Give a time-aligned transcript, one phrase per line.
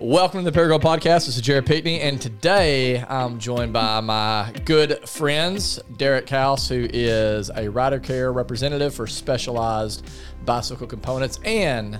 [0.00, 1.26] Welcome to the Paragould Podcast.
[1.26, 6.86] This is Jared Pickney, and today I'm joined by my good friends, Derek House, who
[6.92, 10.08] is a rider care representative for Specialized
[10.44, 11.98] Bicycle Components, and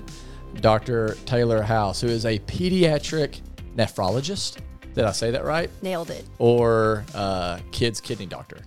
[0.61, 1.17] Dr.
[1.25, 3.41] Taylor House, who is a pediatric
[3.75, 4.59] nephrologist.
[4.93, 5.69] Did I say that right?
[5.81, 6.23] Nailed it.
[6.37, 8.59] Or uh, kids kidney doctor.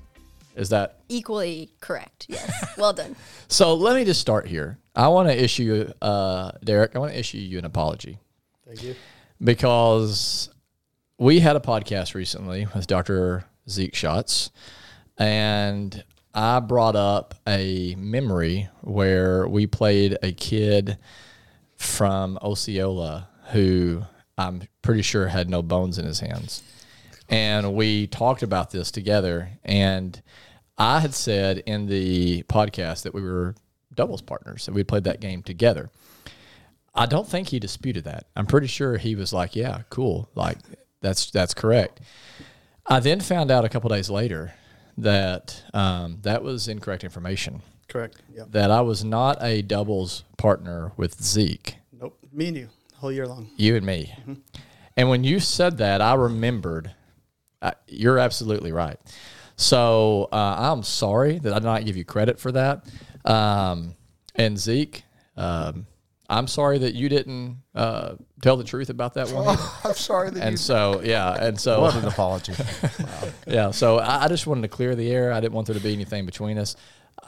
[0.56, 2.26] Is that Equally correct.
[2.28, 2.76] Yes.
[2.76, 3.16] Well done.
[3.48, 3.72] so?
[3.72, 4.76] Let me just start here.
[4.94, 6.94] I want to issue, uh, Derek.
[6.94, 8.18] I want to issue you an apology.
[8.66, 8.94] Thank you.
[9.42, 10.48] Because
[11.18, 13.44] we had a podcast recently with Dr.
[13.68, 14.50] Zeke Schatz,
[15.18, 20.98] and I brought up a memory where we played a kid
[21.76, 24.02] from Osceola who
[24.38, 26.62] I'm pretty sure had no bones in his hands.
[27.28, 29.50] And we talked about this together.
[29.64, 30.20] And
[30.78, 33.54] I had said in the podcast that we were
[33.94, 35.90] doubles partners and we played that game together.
[36.94, 38.26] I don't think he disputed that.
[38.36, 40.28] I'm pretty sure he was like, "Yeah, cool.
[40.34, 40.58] Like
[41.00, 42.00] that's that's correct."
[42.86, 44.52] I then found out a couple days later
[44.98, 47.62] that um, that was incorrect information.
[47.88, 48.20] Correct.
[48.34, 48.52] Yep.
[48.52, 52.18] That I was not a doubles partner with Zeke, Nope.
[52.32, 53.48] Me and you, whole year long.
[53.56, 54.14] you and me.
[54.96, 56.92] And when you said that, I remembered.
[57.60, 58.98] Uh, you're absolutely right.
[59.56, 62.84] So uh, I'm sorry that I did not give you credit for that.
[63.24, 63.94] Um,
[64.34, 65.04] and Zeke,
[65.36, 65.86] um,
[66.32, 69.58] I'm sorry that you didn't uh, tell the truth about that one.
[69.84, 70.42] I'm sorry that you.
[70.42, 70.56] And you.
[70.56, 72.54] so, yeah, and so, What an apology.
[73.46, 75.32] yeah, so I, I just wanted to clear the air.
[75.32, 76.74] I didn't want there to be anything between us.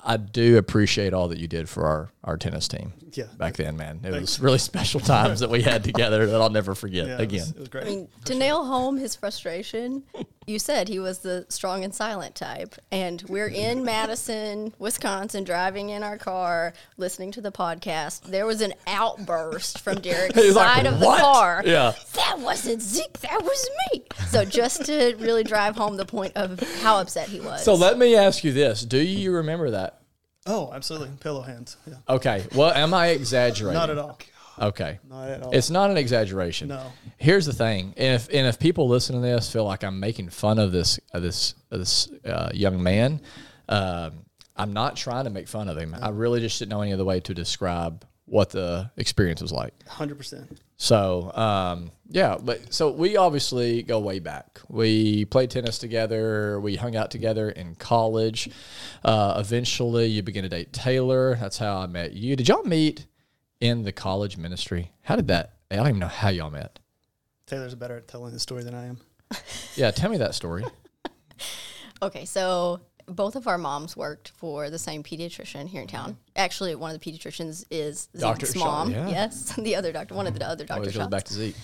[0.05, 2.93] I do appreciate all that you did for our, our tennis team.
[3.13, 3.27] Yeah.
[3.39, 6.75] back then, man, it was really special times that we had together that I'll never
[6.75, 7.07] forget.
[7.07, 7.85] Yeah, it again, was, it was great.
[7.85, 10.03] I mean, to nail home his frustration,
[10.47, 12.75] you said he was the strong and silent type.
[12.91, 18.23] And we're in Madison, Wisconsin, driving in our car, listening to the podcast.
[18.23, 21.63] There was an outburst from Derek's He's like, side of the "What?" car.
[21.65, 21.93] Yeah.
[22.15, 24.03] That wasn't Zeke, that was me.
[24.27, 27.63] So just to really drive home the point of how upset he was.
[27.63, 29.94] So let me ask you this: Do you remember that?
[30.47, 31.11] Oh, absolutely.
[31.21, 31.77] Pillow hands.
[31.87, 31.95] Yeah.
[32.09, 32.45] Okay.
[32.55, 33.75] Well, am I exaggerating?
[33.79, 34.19] Not at all.
[34.59, 34.99] Okay.
[35.09, 35.55] Not at all.
[35.55, 36.69] It's not an exaggeration.
[36.69, 36.93] No.
[37.17, 40.29] Here's the thing: and if and if people listen to this feel like I'm making
[40.31, 43.21] fun of this of this of this uh, young man,
[43.69, 44.25] um,
[44.57, 45.97] I'm not trying to make fun of him.
[46.01, 49.75] I really just didn't know any other way to describe what the experience was like.
[49.87, 50.57] 100%.
[50.77, 54.61] So um, yeah, but so we obviously go way back.
[54.69, 56.61] We played tennis together.
[56.61, 58.51] We hung out together in college.
[59.05, 61.37] Uh, eventually, you begin to date Taylor.
[61.37, 62.37] That's how I met you.
[62.37, 63.07] Did y'all meet
[63.61, 64.91] in the college ministry?
[65.03, 65.55] How did that?
[65.71, 66.79] I don't even know how y'all met.
[67.47, 68.99] Taylor's better at telling the story than I am.
[69.77, 70.65] Yeah, tell me that story.
[72.03, 76.17] Okay, so both of our moms worked for the same pediatrician here in town.
[76.37, 78.47] Actually, one of the pediatricians is Dr.
[78.47, 78.91] Zeke's Shaw, mom.
[78.91, 79.09] yeah.
[79.09, 80.97] Yes, the other doctor, one of the other Always doctors.
[80.97, 81.57] goes back to Zeke.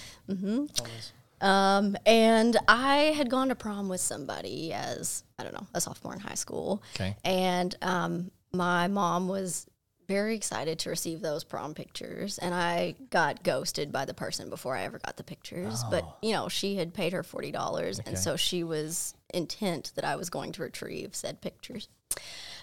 [1.41, 6.13] Um, and I had gone to prom with somebody as I don't know a sophomore
[6.13, 6.83] in high school.
[6.95, 7.17] Okay.
[7.25, 9.67] And um, my mom was
[10.07, 14.75] very excited to receive those prom pictures, and I got ghosted by the person before
[14.77, 15.83] I ever got the pictures.
[15.89, 20.05] But you know, she had paid her forty dollars, and so she was intent that
[20.05, 21.89] I was going to retrieve said pictures.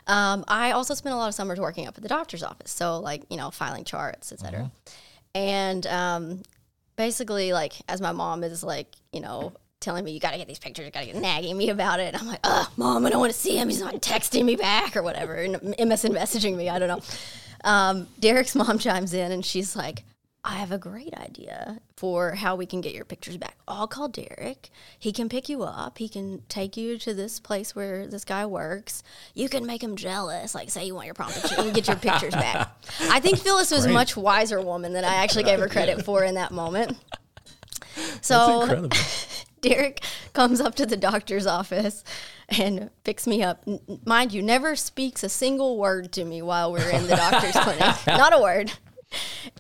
[0.08, 3.00] Um, I also spent a lot of summers working up at the doctor's office, so
[3.00, 4.72] like you know, filing charts, etc.
[5.36, 6.44] And um,
[6.96, 10.48] basically, like as my mom is like, you know, telling me you got to get
[10.48, 12.20] these pictures, you got to get nagging me about it.
[12.20, 13.70] I'm like, ugh, mom, I don't want to see him.
[13.70, 16.70] He's not texting me back or whatever, and MSN messaging me.
[16.70, 17.02] I don't know.
[17.64, 20.04] Um, Derek's mom chimes in and she's like,
[20.44, 23.58] I have a great idea for how we can get your pictures back.
[23.68, 24.70] I'll call Derek.
[24.98, 25.98] He can pick you up.
[25.98, 29.04] He can take you to this place where this guy works.
[29.34, 30.56] You can make him jealous.
[30.56, 32.70] Like, say you want your prom picture and get your pictures back.
[33.02, 36.24] I think Phyllis was a much wiser woman than I actually gave her credit for
[36.24, 36.98] in that moment.
[38.22, 38.90] So
[39.62, 42.04] Derek comes up to the doctor's office
[42.50, 43.64] and picks me up.
[43.66, 47.54] N- Mind you, never speaks a single word to me while we're in the doctor's
[47.54, 47.96] clinic.
[48.06, 48.72] Not a word.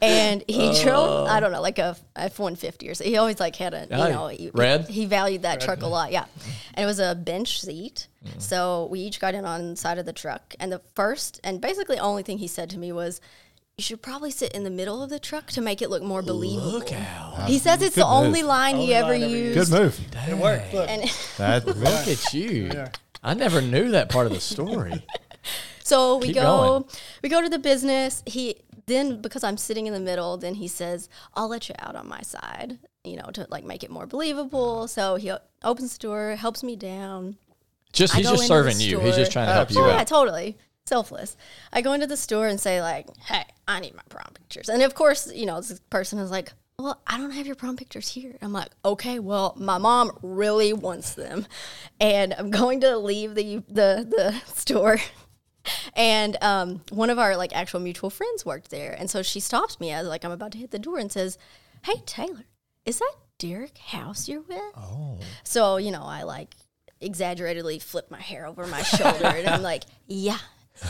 [0.01, 1.39] And he drove, I oh.
[1.39, 3.03] don't know, like a F one fifty or so.
[3.05, 4.87] He always like had a, you Oh, know, he, red?
[4.89, 6.11] he valued that truck a lot.
[6.11, 6.25] Yeah,
[6.73, 8.07] and it was a bench seat.
[8.25, 8.41] Mm.
[8.41, 10.53] So we each got in on the side of the truck.
[10.59, 13.21] And the first and basically only thing he said to me was,
[13.77, 16.21] "You should probably sit in the middle of the truck to make it look more
[16.21, 17.45] believable." Look out!
[17.47, 18.49] He says it's Good the only move.
[18.49, 19.71] line he ever line used.
[19.71, 19.99] Good move.
[20.29, 20.73] It worked.
[20.73, 20.89] Look.
[20.89, 22.69] And That, Look at you.
[22.73, 22.89] Yeah.
[23.23, 25.05] I never knew that part of the story.
[25.83, 26.85] So we Keep go going.
[27.23, 28.21] we go to the business.
[28.25, 28.57] He
[28.87, 32.07] then because I'm sitting in the middle, then he says, "I'll let you out on
[32.07, 34.87] my side." You know, to like make it more believable.
[34.87, 35.31] So he
[35.63, 37.37] opens the door, helps me down.
[37.93, 38.99] Just I he's just serving you.
[38.99, 40.07] He's just trying to help you Oh, yeah, out.
[40.07, 41.35] totally selfless.
[41.71, 44.81] I go into the store and say like, "Hey, I need my prom pictures," and
[44.81, 48.07] of course, you know, this person is like, well, I don't have your prom pictures
[48.07, 48.37] here.
[48.39, 51.47] I'm like, okay, well, my mom really wants them,
[51.99, 54.97] and I'm going to leave the the the store.
[55.95, 59.79] And um, one of our like actual mutual friends worked there, and so she stops
[59.79, 61.37] me as like I'm about to hit the door and says,
[61.83, 62.45] "Hey Taylor,
[62.85, 65.19] is that Derek House you're with?" Oh.
[65.43, 66.55] So you know, I like
[67.01, 70.39] exaggeratedly flip my hair over my shoulder, and I'm like, "Yeah,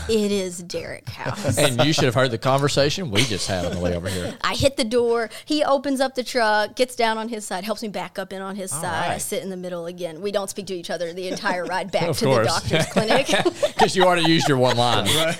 [0.08, 1.58] it is Derek House.
[1.68, 4.36] And you should have heard the conversation we just had on the way over here.
[4.42, 5.28] I hit the door.
[5.44, 8.40] He opens up the truck, gets down on his side, helps me back up in
[8.42, 9.10] on his All side.
[9.10, 10.20] I sit in the middle again.
[10.20, 12.46] We don't speak to each other the entire ride back to course.
[12.62, 13.26] the doctor's clinic.
[13.74, 15.04] Because you already used your one line.
[15.06, 15.38] Right.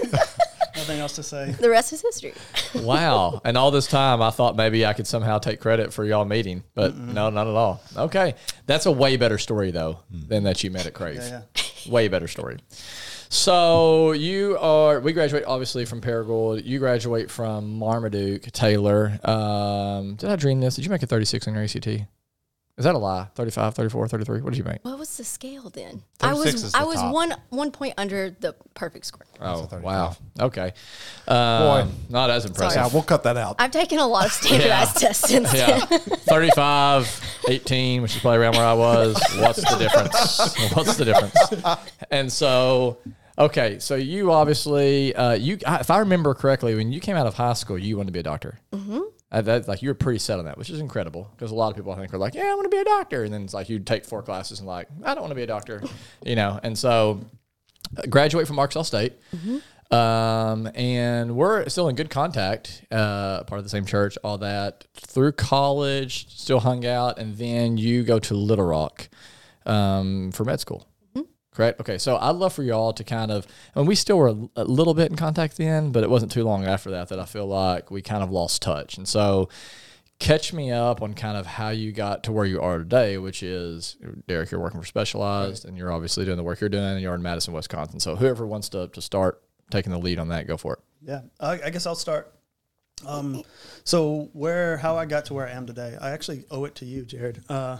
[0.76, 1.50] Nothing else to say.
[1.52, 2.34] the rest is history.
[2.74, 3.40] Wow.
[3.44, 6.62] And all this time, I thought maybe I could somehow take credit for y'all meeting,
[6.74, 7.80] but no, not at all.
[7.96, 8.34] Okay.
[8.66, 11.16] That's a way better story, though, than that you met at Crave.
[11.16, 11.42] Yeah,
[11.88, 12.58] Way better story.
[13.30, 16.64] So you are, we graduate obviously from Paragould.
[16.64, 19.18] You graduate from Marmaduke, Taylor.
[19.24, 20.76] Um, did I dream this?
[20.76, 21.86] Did you make a 36 on your ACT?
[22.78, 23.26] Is that a lie?
[23.34, 24.40] 35, 34, 33?
[24.40, 24.84] What did you make?
[24.84, 26.00] What was the scale then?
[26.20, 27.12] I 36 was is the I was top.
[27.12, 29.26] one one point under the perfect score.
[29.40, 29.82] Oh, 35.
[29.82, 30.16] wow.
[30.40, 30.72] Okay.
[31.26, 32.76] Um, Not as impressive.
[32.80, 33.56] Yeah, we'll cut that out.
[33.58, 35.84] I've taken a lot of standardized tests since Yeah.
[35.86, 35.98] then.
[36.00, 39.16] 35, 18, which is probably around where I was.
[39.38, 40.72] What's the difference?
[40.74, 41.36] What's the difference?
[42.10, 42.98] And so,
[43.38, 47.26] okay, so you obviously, uh, you, I- if I remember correctly, when you came out
[47.26, 48.58] of high school, you wanted to be a doctor.
[48.72, 49.00] Mm-hmm.
[49.30, 51.76] That, like you were pretty set on that, which is incredible because a lot of
[51.76, 53.52] people I think are like, yeah, I want to be a doctor, and then it's
[53.52, 55.82] like you take four classes and like, I don't want to be a doctor,
[56.24, 56.58] you know.
[56.62, 57.20] And so,
[57.96, 59.12] uh, graduate from Arkansas State.
[59.90, 64.84] Um, and we're still in good contact, uh, part of the same church, all that
[64.94, 67.18] through college, still hung out.
[67.18, 69.08] And then you go to Little Rock,
[69.66, 70.87] um, for med school.
[71.58, 71.80] Correct.
[71.80, 71.98] Okay.
[71.98, 73.44] So I'd love for y'all to kind of,
[73.74, 76.44] and we still were a, a little bit in contact then, but it wasn't too
[76.44, 78.96] long after that that I feel like we kind of lost touch.
[78.96, 79.48] And so,
[80.20, 83.42] catch me up on kind of how you got to where you are today, which
[83.42, 83.96] is
[84.28, 87.16] Derek, you're working for Specialized and you're obviously doing the work you're doing and you're
[87.16, 87.98] in Madison, Wisconsin.
[87.98, 90.78] So whoever wants to, to start taking the lead on that, go for it.
[91.02, 92.32] Yeah, I, I guess I'll start.
[93.04, 93.42] Um,
[93.82, 96.84] so where how I got to where I am today, I actually owe it to
[96.84, 97.42] you, Jared.
[97.48, 97.78] Uh,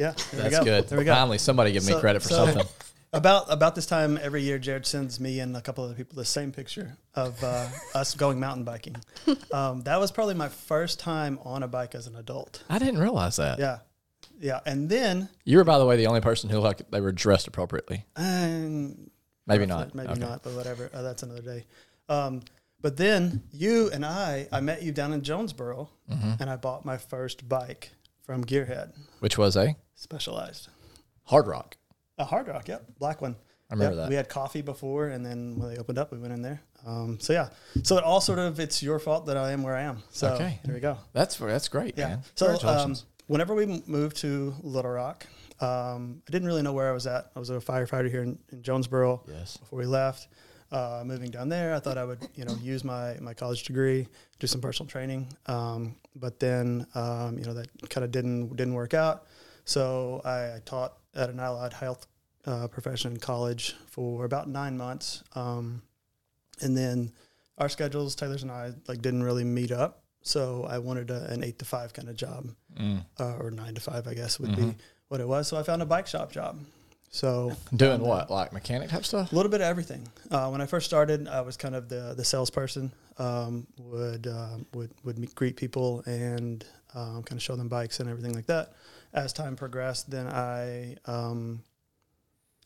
[0.00, 0.64] yeah, there we That's go.
[0.64, 0.88] good.
[0.88, 1.14] There we go.
[1.14, 2.66] Finally, somebody give me So- credit for so- something.
[3.12, 6.24] About about this time every year, Jared sends me and a couple other people the
[6.24, 8.94] same picture of uh, us going mountain biking.
[9.52, 12.62] Um, that was probably my first time on a bike as an adult.
[12.70, 13.58] I didn't realize that.
[13.58, 13.78] Yeah,
[14.40, 17.10] yeah, and then You were, by the way, the only person who like they were
[17.10, 18.04] dressed appropriately.
[18.14, 19.10] um,
[19.48, 19.92] Maybe not.
[19.92, 20.20] maybe Okay.
[20.20, 20.88] not, but whatever.
[20.94, 21.66] Uh, that's another day.
[22.08, 22.42] Um,
[22.80, 26.34] but then you and I, I met you down in Jonesboro, Mm-hmm.
[26.40, 27.90] and I bought my first bike
[28.22, 30.68] from Gearhead, Which was a Specialized.
[31.30, 31.74] Hardrock.
[32.16, 33.36] A Hardrock, yep, black one.
[33.70, 34.08] I remember Yep, that.
[34.08, 36.62] We had coffee before, and then when they opened up, we went in there.
[36.86, 37.50] Um, so yeah,
[37.82, 40.02] so it all sort of it's your fault that I am where I am.
[40.10, 40.58] So Okay.
[40.64, 40.96] there we go.
[41.12, 42.08] That's that's great, Yeah.
[42.08, 42.22] man.
[42.34, 45.26] So um, whenever we moved to Little Rock,
[45.60, 47.30] um, I didn't really know where I was at.
[47.36, 49.58] I was a firefighter here in, in Jonesboro yes.
[49.58, 50.28] before we left.
[50.72, 54.06] Uh, moving down there, I thought I would, you know, use my, my college degree,
[54.38, 55.26] do some personal training.
[55.46, 59.26] Um, but then, um, you know, that kind of didn't didn't work out.
[59.64, 62.06] So I, I taught at an allied health
[62.46, 65.82] uh, profession in college for about nine months, um,
[66.60, 67.12] and then
[67.58, 70.02] our schedules, Taylor's and I, like didn't really meet up.
[70.22, 73.04] So I wanted a, an eight to five kind of job, Mm.
[73.18, 74.56] uh, or nine to five, I guess would Mhm.
[74.56, 74.76] be
[75.08, 75.48] what it was.
[75.48, 76.60] So I found a bike shop job.
[77.10, 78.30] So Doing what?
[78.30, 79.32] Like mechanic type stuff?
[79.32, 80.06] a little bit of everything.
[80.30, 82.92] Uh, when I first started, I was kind of the the salesperson.
[83.18, 87.98] Um, would um, would would meet, greet people and um, kind of show them bikes
[88.00, 88.72] and everything like that.
[89.12, 91.62] As time progressed, then I um,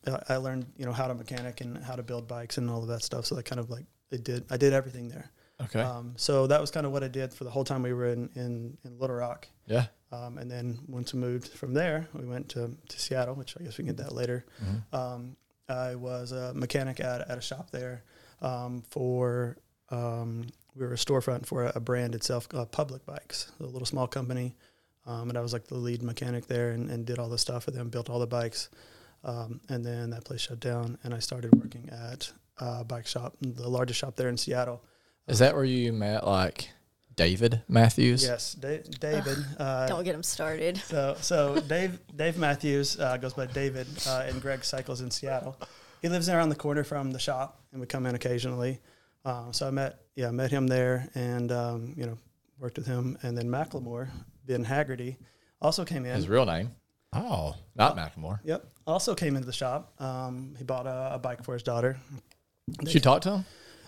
[0.06, 2.82] I- I learned you know how to mechanic and how to build bikes and all
[2.82, 3.26] of that stuff.
[3.26, 4.44] So that kind of like it did.
[4.50, 5.30] I did everything there.
[5.62, 5.80] Okay.
[5.80, 8.08] Um, so that was kind of what I did for the whole time we were
[8.08, 9.48] in in, in Little Rock.
[9.66, 9.86] yeah.
[10.12, 13.64] Um, and then once we moved from there, we went to, to Seattle, which I
[13.64, 14.44] guess we can get that later.
[14.62, 14.96] Mhm.
[14.96, 15.36] Um,
[15.68, 18.04] I was a mechanic at, at a shop there
[18.40, 19.56] um, for,
[19.90, 20.46] um,
[20.76, 24.06] we were a storefront for a, a brand itself, uh, Public Bikes, a little small
[24.06, 24.54] company.
[25.06, 27.64] Um, and I was like the lead mechanic there and, and did all the stuff
[27.64, 28.70] for them, built all the bikes.
[29.22, 33.34] Um, and then that place shut down, and I started working at a bike shop,
[33.40, 34.82] the largest shop there in Seattle.
[35.26, 36.68] Is that where you met like
[37.16, 38.22] David Matthews?
[38.24, 39.38] Yes, da- David.
[39.58, 40.76] Uh, Don't get him started.
[40.76, 45.56] So, so Dave Dave Matthews uh, goes by David, uh, and Gregg's Cycles in Seattle.
[46.02, 48.80] He lives around the corner from the shop, and would come in occasionally.
[49.24, 52.18] Um, so I met yeah met him there, and um, you know
[52.58, 54.10] worked with him, and then Macklemore
[54.46, 55.16] Ben Haggerty
[55.60, 56.14] also came in.
[56.14, 56.70] His real name,
[57.12, 58.40] Oh, not Macklemore.
[58.44, 59.92] Yep, also came into the shop.
[60.00, 61.96] Um, he bought a, a bike for his daughter.
[62.80, 63.44] Did you talk to him?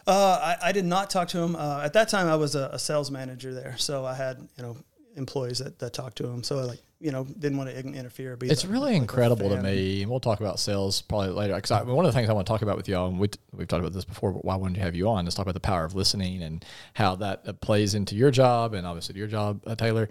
[0.06, 1.56] Uh, I, I did not talk to him.
[1.56, 4.62] Uh, at that time, I was a, a sales manager there, so I had you
[4.62, 4.76] know
[5.16, 6.44] employees that, that talk to him.
[6.44, 8.36] So like you know didn't want to interfere.
[8.36, 11.56] Be It's the- really like incredible to me, and we'll talk about sales probably later.
[11.56, 13.66] Because one of the things I want to talk about with y'all, and we, we've
[13.66, 15.54] talked about this before, but why I wanted to have you on is talk about
[15.54, 19.18] the power of listening and how that uh, plays into your job and obviously to
[19.18, 20.08] your job, uh, Taylor.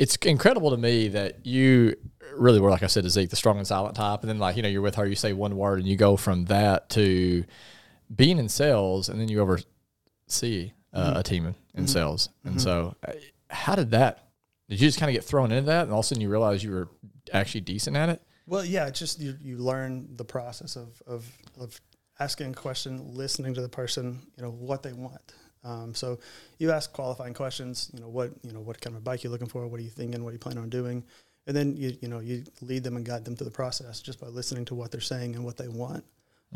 [0.00, 1.94] It's incredible to me that you
[2.34, 4.56] really were, like I said to Zeke, the strong and silent type, and then like
[4.56, 7.44] you know you're with her, you say one word, and you go from that to
[8.14, 12.30] being in sales, and then you oversee uh, a team in, in sales.
[12.44, 13.12] And so, uh,
[13.50, 14.30] how did that?
[14.70, 16.30] Did you just kind of get thrown into that, and all of a sudden you
[16.30, 16.88] realize you were
[17.32, 18.22] actually decent at it?
[18.46, 21.30] Well, yeah, it's just you, you learn the process of, of,
[21.60, 21.80] of
[22.18, 25.34] asking a question, listening to the person, you know, what they want.
[25.64, 26.18] Um, so
[26.58, 29.48] you ask qualifying questions, you know, what, you know, what kind of bike you're looking
[29.48, 31.04] for, what are you thinking, what are you planning on doing?
[31.46, 34.20] And then you, you know, you lead them and guide them through the process just
[34.20, 36.04] by listening to what they're saying and what they want.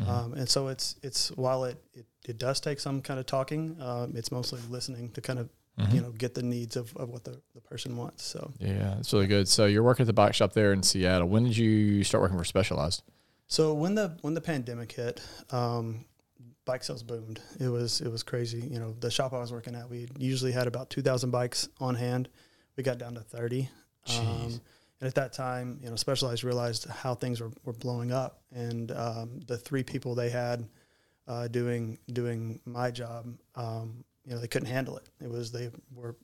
[0.07, 3.77] Um, and so it's, it's, while it, it, it does take some kind of talking,
[3.81, 5.49] um, it's mostly listening to kind of,
[5.91, 8.23] you know, get the needs of, of what the, the person wants.
[8.23, 9.47] So, Yeah, it's really good.
[9.47, 11.27] So you're working at the bike shop there in Seattle.
[11.27, 13.03] When did you start working for Specialized?
[13.47, 15.21] So when the when the pandemic hit,
[15.51, 16.05] um,
[16.65, 17.39] bike sales boomed.
[17.59, 18.59] It was it was crazy.
[18.59, 21.69] You know, the shop I was working at, we usually had about two thousand bikes
[21.79, 22.29] on hand.
[22.75, 23.69] We got down to thirty.
[24.19, 24.61] Um,
[24.99, 28.91] and at that time, you know, Specialized realized how things were, were blowing up, and
[28.91, 30.67] um, the three people they had
[31.27, 35.07] uh, doing doing my job, um, you know, they couldn't handle it.
[35.21, 36.15] It was they were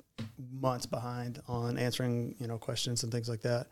[0.51, 3.67] months behind on answering you know questions and things like that.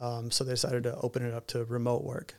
[0.00, 2.34] Um, so they decided to open it up to remote work.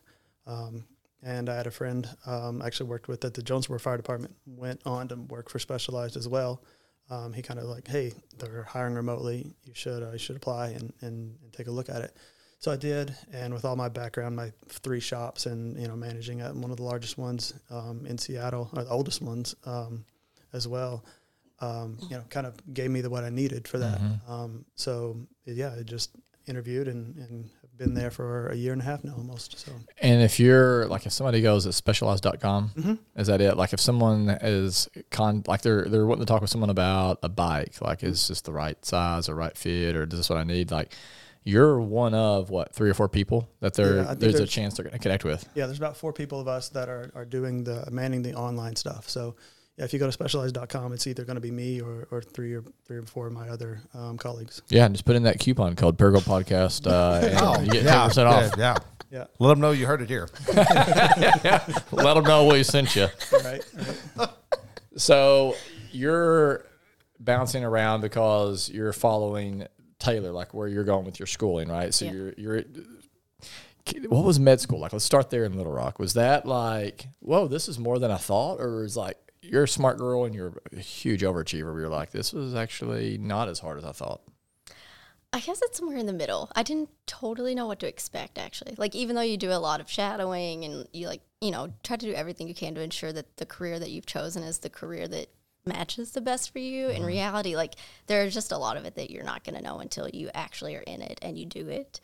[0.45, 0.85] Um,
[1.23, 4.35] and I had a friend um, I actually worked with at the Jonesboro Fire Department,
[4.45, 6.63] went on to work for Specialized as well.
[7.09, 9.55] Um, he kind of like, hey, they're hiring remotely.
[9.63, 12.15] You should uh, you should apply and, and, and take a look at it.
[12.59, 16.41] So I did, and with all my background, my three shops, and you know, managing
[16.41, 20.03] at one of the largest ones um, in Seattle, or the oldest ones um,
[20.51, 21.05] as well,
[21.61, 23.99] um, you know, kind of gave me the what I needed for that.
[24.27, 26.11] Um, so yeah, I just
[26.47, 27.49] interviewed and, and
[27.79, 29.57] been there for a year and a half now almost.
[29.57, 32.93] So And if you're like, if somebody goes at specialized.com, Mm-hmm.
[33.19, 33.57] is that it?
[33.57, 37.29] Like if someone is con, like they're, they're wanting to talk with someone about a
[37.29, 40.43] bike, like is this the right size or right fit, or is this what I
[40.43, 40.69] need?
[40.71, 40.93] Like
[41.43, 44.75] you're one of what, three or four people that they're, I think there's a chance
[44.75, 45.47] they're going to connect with.
[45.55, 48.75] yeah, there's about four people of us that are, are doing the manning the online
[48.75, 49.09] stuff.
[49.09, 49.35] So
[49.79, 52.53] yeah, if you go to specialized.com, it's either going to be me or, or three
[52.53, 54.61] or three or four of my other um, colleagues.
[54.69, 54.85] Yeah.
[54.85, 58.07] And just put in that coupon called Paragould Podcast, uh, and Oh, you get yeah,
[58.09, 58.41] 10% off.
[58.43, 58.77] Yeah, yeah.
[59.11, 59.25] Yeah.
[59.39, 60.29] Let them know you heard it here.
[60.53, 63.07] Let them know what we sent you.
[63.43, 63.63] Right.
[64.17, 64.29] right.
[64.97, 65.55] So
[65.91, 66.65] you're
[67.19, 69.65] bouncing around because you're following
[69.97, 71.91] Taylor, like where you're going with your schooling, right?
[71.93, 72.11] So Yeah.
[72.11, 72.63] you're you're.
[74.09, 74.93] What was med school like?
[74.93, 75.97] Let's start there in Little Rock.
[75.97, 79.67] Was that like, whoa, this is more than I thought, or is like you're a
[79.67, 81.79] smart girl and you're a huge overachiever?
[81.79, 84.21] You're like, this was actually not as hard as I thought.
[85.31, 86.49] I guess it's somewhere in the middle.
[86.55, 88.73] I didn't totally know what to expect actually.
[88.77, 91.97] Like even though you do a lot of shadowing and you like, you know, try
[91.97, 94.71] to do everything you can to ensure that the career that you've chosen is the
[94.71, 95.27] career that
[95.65, 96.87] matches the best for you.
[96.87, 97.75] In reality, like
[98.07, 100.75] there's just a lot of it that you're not going to know until you actually
[100.75, 102.01] are in it and you do it.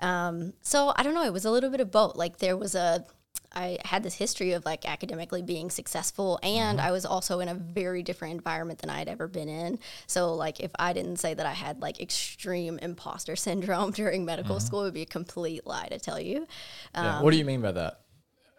[0.00, 1.24] Um, so I don't know.
[1.24, 2.14] It was a little bit of both.
[2.14, 3.04] Like there was a,
[3.52, 6.86] I had this history of like academically being successful, and mm-hmm.
[6.86, 9.78] I was also in a very different environment than I had ever been in.
[10.06, 14.56] So, like, if I didn't say that I had like extreme imposter syndrome during medical
[14.56, 14.66] mm-hmm.
[14.66, 16.46] school, it would be a complete lie to tell you.
[16.94, 17.18] Yeah.
[17.18, 18.00] Um, what do you mean by that?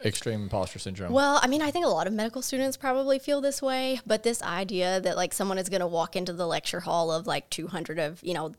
[0.04, 1.14] Extreme imposter syndrome.
[1.14, 4.24] Well, I mean, I think a lot of medical students probably feel this way, but
[4.24, 7.50] this idea that like someone is going to walk into the lecture hall of like
[7.52, 8.54] 200 of, you know,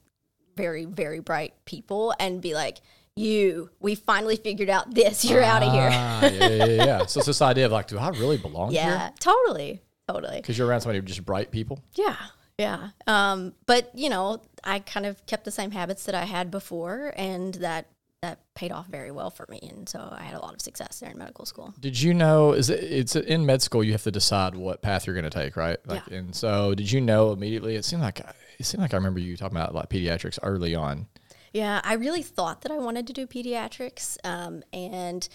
[0.56, 2.78] very, very bright people and be like,
[3.16, 5.88] you, we finally figured out this, you're out of here.
[5.92, 7.06] Ah, yeah, yeah, yeah, yeah.
[7.06, 8.82] So it's this idea of like, do I really belong here?
[8.82, 9.82] Yeah, totally.
[10.08, 10.36] Totally.
[10.36, 11.82] Because you're around somebody who just bright people.
[11.94, 12.16] Yeah.
[12.58, 12.88] Yeah.
[13.06, 17.12] Um, but you know, I kind of kept the same habits that I had before
[17.16, 17.86] and that
[18.20, 19.58] that paid off very well for me.
[19.72, 21.74] And so I had a lot of success there in medical school.
[21.80, 22.52] Did you know?
[22.52, 23.82] Is it, it's in med school?
[23.82, 25.78] You have to decide what path you're going to take, right?
[25.86, 26.18] Like, Yeah.
[26.18, 27.74] and so did you know immediately?
[27.74, 31.06] It seemed like it seemed like I remember you talking about like pediatrics early on.
[31.52, 34.16] Yeah, I really thought that I wanted to do pediatrics.
[34.24, 35.28] Um, and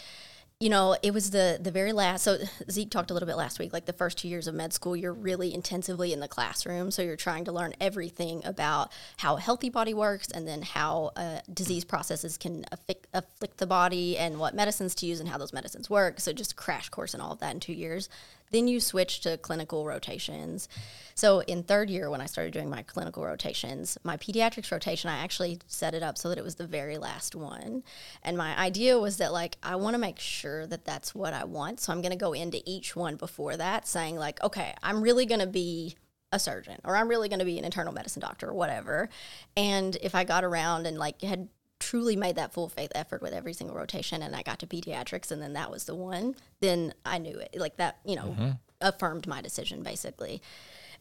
[0.59, 2.23] you know, it was the the very last.
[2.23, 2.39] So
[2.71, 3.73] Zeke talked a little bit last week.
[3.73, 6.89] Like the first two years of med school, you're really intensively in the classroom.
[6.89, 11.11] So you're trying to learn everything about how a healthy body works, and then how
[11.15, 15.37] uh, disease processes can afflict, afflict the body, and what medicines to use, and how
[15.37, 16.19] those medicines work.
[16.19, 18.09] So just crash course in all of that in two years.
[18.51, 20.69] Then you switch to clinical rotations.
[21.15, 25.17] So in third year, when I started doing my clinical rotations, my pediatrics rotation, I
[25.17, 27.83] actually set it up so that it was the very last one.
[28.23, 31.43] And my idea was that like I want to make sure that that's what I
[31.43, 31.79] want.
[31.79, 35.25] So I'm going to go into each one before that, saying like, okay, I'm really
[35.25, 35.95] going to be
[36.31, 39.09] a surgeon or I'm really going to be an internal medicine doctor or whatever.
[39.55, 41.47] And if I got around and like had
[41.79, 45.31] truly made that full faith effort with every single rotation and I got to pediatrics
[45.31, 47.55] and then that was the one, then I knew it.
[47.57, 48.49] Like that, you know, mm-hmm.
[48.81, 50.41] affirmed my decision basically.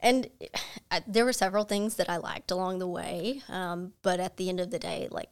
[0.00, 0.28] And
[0.90, 3.42] I, there were several things that I liked along the way.
[3.48, 5.30] Um, but at the end of the day, like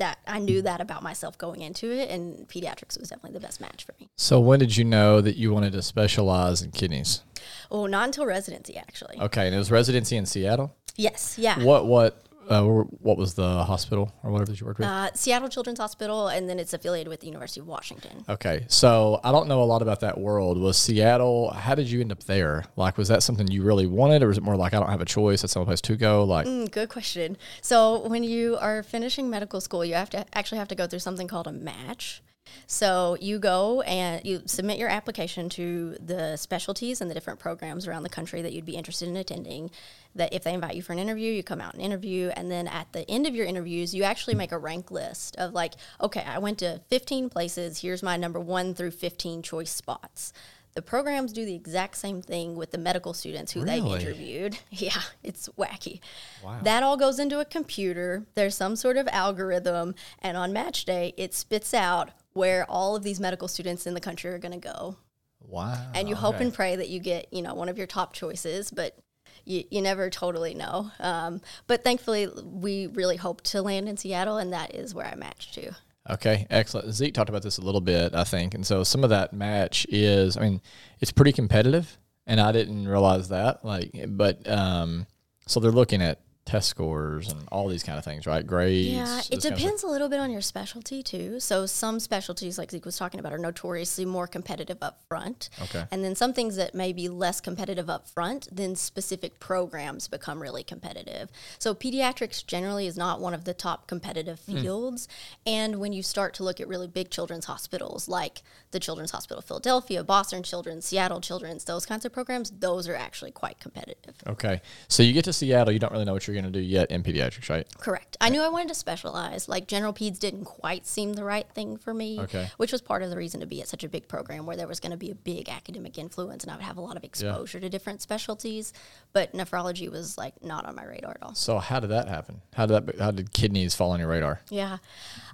[0.00, 3.60] that I knew that about myself going into it, and pediatrics was definitely the best
[3.60, 4.08] match for me.
[4.16, 7.22] So, when did you know that you wanted to specialize in kidneys?
[7.70, 9.20] Oh, not until residency, actually.
[9.20, 10.74] Okay, and it was residency in Seattle.
[10.96, 11.62] Yes, yeah.
[11.62, 14.88] What what uh, what was the hospital or whatever that you worked with?
[14.88, 18.24] Uh, Seattle Children's Hospital, and then it's affiliated with the University of Washington.
[18.28, 20.58] Okay, so I don't know a lot about that world.
[20.58, 21.50] Was Seattle?
[21.50, 22.64] How did you end up there?
[22.76, 25.00] Like, was that something you really wanted, or was it more like I don't have
[25.00, 25.42] a choice?
[25.42, 26.24] That's the place to go.
[26.24, 27.36] Like, mm, good question.
[27.60, 31.00] So when you are finishing medical school, you have to actually have to go through
[31.00, 32.22] something called a match.
[32.66, 37.86] So you go and you submit your application to the specialties and the different programs
[37.86, 39.70] around the country that you'd be interested in attending.
[40.14, 42.66] That if they invite you for an interview, you come out and interview, and then
[42.66, 46.24] at the end of your interviews, you actually make a rank list of like, okay,
[46.26, 47.80] I went to 15 places.
[47.80, 50.32] Here's my number one through 15 choice spots.
[50.74, 53.80] The programs do the exact same thing with the medical students who really?
[53.80, 54.58] they've interviewed.
[54.70, 56.00] Yeah, it's wacky.
[56.44, 56.60] Wow.
[56.62, 58.24] That all goes into a computer.
[58.34, 63.02] There's some sort of algorithm, and on match day, it spits out where all of
[63.02, 64.96] these medical students in the country are going to go.
[65.40, 65.90] Wow.
[65.94, 66.44] And you hope okay.
[66.44, 68.96] and pray that you get, you know, one of your top choices, but
[69.44, 70.90] you, you never totally know.
[71.00, 75.14] Um, but thankfully, we really hope to land in Seattle, and that is where I
[75.14, 75.72] matched to.
[76.08, 76.92] Okay, excellent.
[76.92, 78.54] Zeke talked about this a little bit, I think.
[78.54, 80.60] And so some of that match is, I mean,
[81.00, 83.64] it's pretty competitive, and I didn't realize that.
[83.64, 85.06] Like, but um,
[85.46, 86.20] so they're looking at
[86.50, 88.44] test scores and all these kind of things, right?
[88.44, 88.92] Grades.
[88.92, 91.38] Yeah, it depends a little bit on your specialty too.
[91.38, 95.48] So some specialties, like Zeke was talking about, are notoriously more competitive up front.
[95.62, 95.84] Okay.
[95.92, 100.42] And then some things that may be less competitive up front, then specific programs become
[100.42, 101.30] really competitive.
[101.60, 104.58] So pediatrics generally is not one of the top competitive hmm.
[104.58, 105.06] fields.
[105.06, 105.52] Mm.
[105.52, 109.38] And when you start to look at really big children's hospitals like the Children's Hospital
[109.38, 114.14] of Philadelphia, Boston Children's, Seattle Children's, those kinds of programs, those are actually quite competitive.
[114.26, 114.60] Okay.
[114.88, 116.90] So you get to Seattle, you don't really know what you're going to do yet
[116.90, 117.66] in pediatrics, right?
[117.78, 118.16] Correct.
[118.20, 119.48] I knew I wanted to specialize.
[119.48, 122.50] Like general peds didn't quite seem the right thing for me, okay.
[122.56, 124.68] which was part of the reason to be at such a big program where there
[124.68, 127.04] was going to be a big academic influence and I would have a lot of
[127.04, 127.62] exposure yeah.
[127.62, 128.72] to different specialties.
[129.12, 131.34] But nephrology was like not on my radar at all.
[131.34, 132.40] So how did that happen?
[132.54, 132.98] How did that?
[132.98, 134.40] How did kidneys fall on your radar?
[134.50, 134.78] Yeah,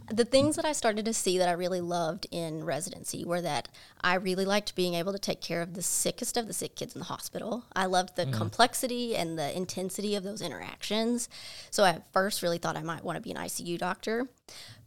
[0.09, 3.69] the things that I started to see that I really loved in residency were that
[4.01, 6.95] I really liked being able to take care of the sickest of the sick kids
[6.95, 7.65] in the hospital.
[7.75, 8.33] I loved the mm.
[8.33, 11.29] complexity and the intensity of those interactions.
[11.71, 14.29] So I first really thought I might want to be an ICU doctor.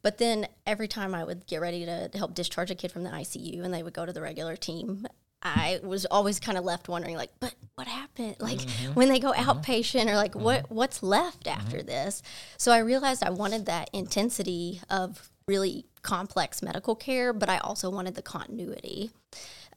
[0.02, 3.10] But then every time I would get ready to help discharge a kid from the
[3.10, 5.06] ICU and they would go to the regular team,
[5.42, 8.36] I was always kind of left wondering, like, but what happened?
[8.40, 8.94] Like mm-hmm.
[8.94, 9.50] when they go mm-hmm.
[9.50, 10.44] outpatient, or like mm-hmm.
[10.44, 11.88] what what's left after mm-hmm.
[11.88, 12.22] this?
[12.58, 17.90] So I realized I wanted that intensity of really complex medical care, but I also
[17.90, 19.12] wanted the continuity.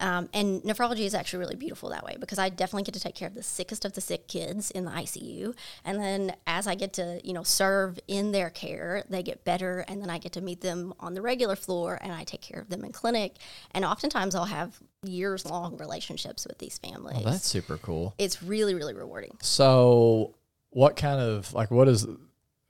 [0.02, 3.14] Um, and nephrology is actually really beautiful that way because I definitely get to take
[3.14, 5.54] care of the sickest of the sick kids in the ICU.
[5.84, 9.84] And then as I get to, you know, serve in their care, they get better.
[9.86, 12.60] And then I get to meet them on the regular floor and I take care
[12.60, 13.36] of them in clinic.
[13.70, 17.18] And oftentimes I'll have years long relationships with these families.
[17.20, 18.12] Oh, that's super cool.
[18.18, 19.36] It's really, really rewarding.
[19.40, 20.34] So,
[20.70, 22.08] what kind of, like, what is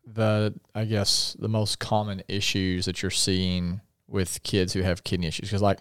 [0.04, 5.28] the, I guess, the most common issues that you're seeing with kids who have kidney
[5.28, 5.48] issues?
[5.48, 5.80] Because, like,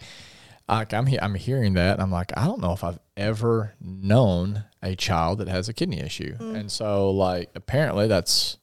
[0.72, 3.74] I, I'm he, I'm hearing that and I'm like, I don't know if I've ever
[3.82, 6.56] known a child that has a kidney issue, mm.
[6.56, 8.58] and so like apparently that's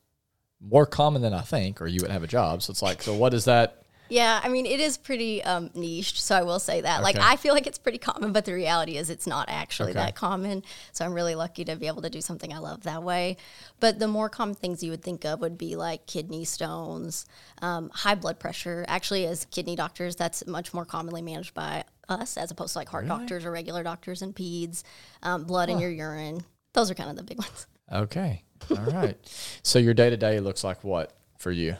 [0.61, 2.62] more common than I think, or you would have a job.
[2.62, 3.83] So it's like, so what is that?
[4.09, 6.97] Yeah, I mean, it is pretty um, niche, so I will say that.
[6.97, 7.03] Okay.
[7.03, 10.01] Like, I feel like it's pretty common, but the reality is it's not actually okay.
[10.01, 10.62] that common.
[10.92, 13.37] So I'm really lucky to be able to do something I love that way.
[13.81, 17.27] But the more common things you would think of would be like kidney stones,
[17.62, 18.85] um, high blood pressure.
[18.88, 22.88] Actually, as kidney doctors, that's much more commonly managed by us as opposed to like
[22.88, 23.18] heart really?
[23.18, 24.83] doctors or regular doctors and peds.
[25.23, 25.75] Um, blood huh.
[25.75, 26.42] in your urine.
[26.73, 27.66] Those are kind of the big ones.
[27.90, 28.42] Okay.
[28.71, 29.16] All right.
[29.62, 31.77] so your day to day looks like what for you?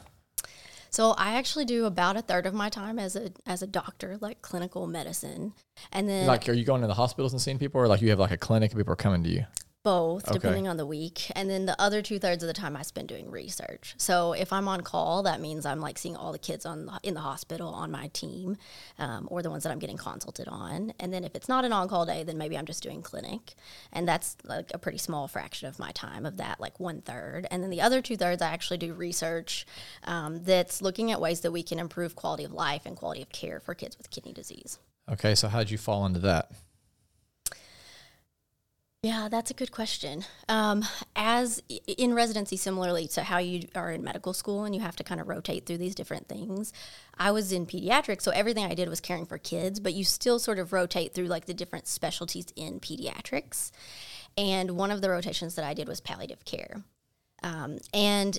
[0.91, 4.17] So I actually do about a third of my time as a as a doctor,
[4.21, 5.53] like clinical medicine,
[5.93, 8.11] and then like, are you going to the hospitals and seeing people, or like you
[8.11, 9.45] have like a clinic and people are coming to you?
[9.85, 10.35] Both okay.
[10.35, 13.09] depending on the week and then the other two thirds of the time i spend
[13.09, 13.95] doing research.
[13.97, 17.01] So if i'm on call that means i'm like seeing all the kids on the,
[17.03, 18.57] in the hospital on my team
[18.99, 20.93] um, or the ones that i'm getting consulted on.
[20.99, 23.55] And then if it's not an on-call day then maybe i'm just doing clinic.
[23.93, 27.47] And that's like a pretty small fraction of my time of that like one third
[27.51, 29.65] and then the other two thirds i actually do research
[30.05, 33.31] um, that's looking at ways that we can improve quality of life and quality of
[33.31, 34.79] care for kids with kidney disease.
[35.11, 36.51] Okay so how did you fall into that
[39.09, 40.27] Yeah, that's a good question.
[40.51, 40.85] Um,
[41.17, 45.03] as in residency, similarly to how you are in medical school and you have to
[45.03, 46.75] kind of rotate through these different things,
[47.19, 50.39] I was in pediatrics, so everything I did was caring for kids, but you still
[50.39, 53.71] sort of rotate through like the different specialties in pediatrics.
[54.37, 56.83] And one of the rotations that I did was palliative care.
[57.43, 58.39] Um, and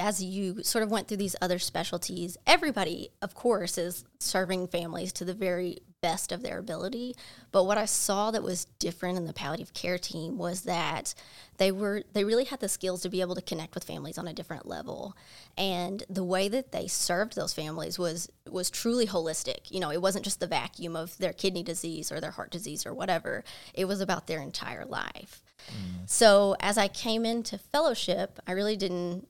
[0.00, 5.12] as you sort of went through these other specialties, everybody, of course, is serving families
[5.14, 7.14] to the very best of their ability.
[7.52, 11.14] But what I saw that was different in the palliative care team was that
[11.58, 14.26] they were they really had the skills to be able to connect with families on
[14.26, 15.16] a different level.
[15.58, 19.70] And the way that they served those families was was truly holistic.
[19.70, 22.86] You know, it wasn't just the vacuum of their kidney disease or their heart disease
[22.86, 23.44] or whatever.
[23.74, 25.42] It was about their entire life.
[25.68, 26.08] Mm.
[26.08, 29.28] So as I came into fellowship, I really didn't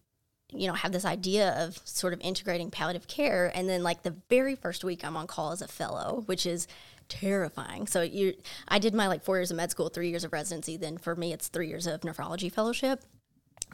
[0.53, 3.51] you know have this idea of sort of integrating palliative care.
[3.55, 6.67] And then like the very first week i'm on call as a fellow which is
[7.09, 7.87] terrifying.
[7.87, 8.35] So you
[8.69, 10.77] i did my like four years of med school three years of residency.
[10.77, 13.03] Then for me it's three years of nephrology fellowship.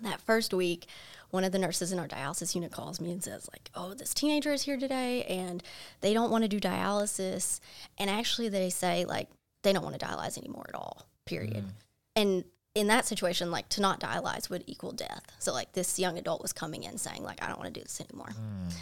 [0.02, 0.86] That first week
[1.30, 4.14] one of the nurses in our dialysis unit calls me and says like oh this
[4.14, 5.62] teenager is here today and
[6.00, 7.60] they don't want to do dialysis.
[7.98, 9.28] And actually they say like
[9.62, 11.64] they don't want to dialyze anymore at all period.
[11.64, 11.70] Mm.
[12.14, 12.44] and
[12.76, 15.22] in that situation, like to not dialyze would equal death.
[15.38, 17.82] So like this young adult was coming in saying like I don't want to do
[17.82, 18.28] this anymore.
[18.28, 18.74] Mm.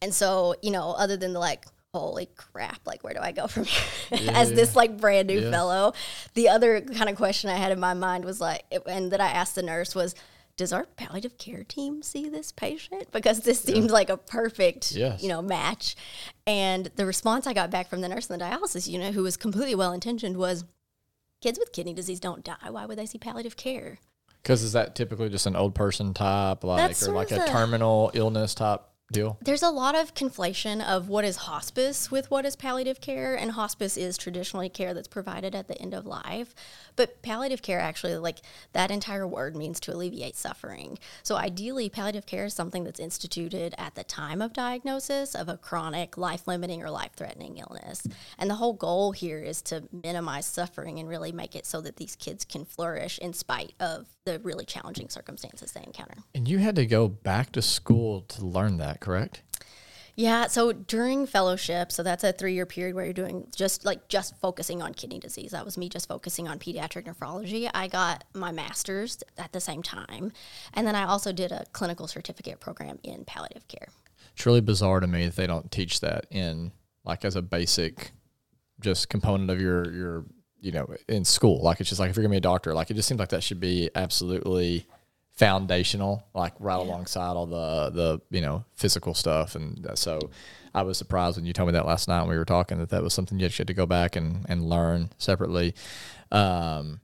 [0.00, 3.46] And so you know, other than the like holy crap, like where do I go
[3.46, 3.82] from here
[4.22, 5.50] yeah, as this like brand new yeah.
[5.50, 5.92] fellow?
[6.32, 9.28] The other kind of question I had in my mind was like, and that I
[9.28, 10.14] asked the nurse was.
[10.58, 13.10] Does our palliative care team see this patient?
[13.10, 15.22] Because this seemed like a perfect, yes.
[15.22, 15.96] you know, match.
[16.46, 19.38] And the response I got back from the nurse in the dialysis unit, who was
[19.38, 20.66] completely well intentioned, was,
[21.42, 22.70] kids with kidney disease don't die.
[22.70, 23.98] Why would they see palliative care?
[24.42, 28.10] Because is that typically just an old person type, like That's or like a terminal
[28.14, 29.38] illness type deal?
[29.40, 33.52] There's a lot of conflation of what is hospice with what is palliative care, and
[33.52, 36.54] hospice is traditionally care that's provided at the end of life.
[36.96, 38.38] But palliative care actually, like
[38.72, 40.98] that entire word means to alleviate suffering.
[41.22, 45.56] So ideally, palliative care is something that's instituted at the time of diagnosis of a
[45.56, 48.06] chronic, life limiting, or life threatening illness.
[48.38, 51.96] And the whole goal here is to minimize suffering and really make it so that
[51.96, 56.18] these kids can flourish in spite of the really challenging circumstances they encounter.
[56.34, 59.42] And you had to go back to school to learn that, correct?
[60.14, 64.08] Yeah, so during fellowship, so that's a three year period where you're doing just like
[64.08, 65.52] just focusing on kidney disease.
[65.52, 67.70] That was me just focusing on pediatric nephrology.
[67.72, 70.32] I got my master's at the same time.
[70.74, 73.88] And then I also did a clinical certificate program in palliative care.
[74.34, 76.72] It's really bizarre to me that they don't teach that in
[77.04, 78.12] like as a basic
[78.80, 80.24] just component of your your
[80.60, 81.62] you know in school.
[81.62, 83.30] Like it's just like if you're gonna be a doctor, like it just seems like
[83.30, 84.86] that should be absolutely
[85.32, 86.84] foundational, like right yeah.
[86.84, 89.54] alongside all the the you know physical stuff.
[89.54, 90.30] And so,
[90.74, 92.90] I was surprised when you told me that last night when we were talking that
[92.90, 95.74] that was something you had to go back and and learn separately.
[96.30, 97.00] Um,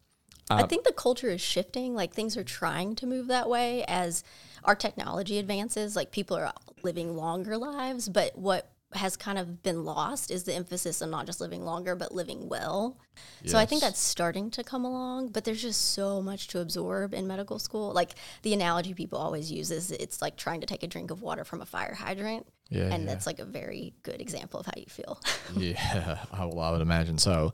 [0.50, 1.94] I, I think the culture is shifting.
[1.94, 4.24] Like things are trying to move that way as
[4.64, 5.96] our technology advances.
[5.96, 10.54] Like people are living longer lives, but what has kind of been lost is the
[10.54, 12.96] emphasis on not just living longer but living well.
[13.42, 13.52] Yes.
[13.52, 17.12] So I think that's starting to come along, but there's just so much to absorb
[17.12, 17.92] in medical school.
[17.92, 21.20] Like the analogy people always use is it's like trying to take a drink of
[21.20, 22.46] water from a fire hydrant.
[22.70, 23.10] Yeah, and yeah.
[23.10, 25.20] that's like a very good example of how you feel.
[25.56, 27.52] yeah, I, well, I would imagine so.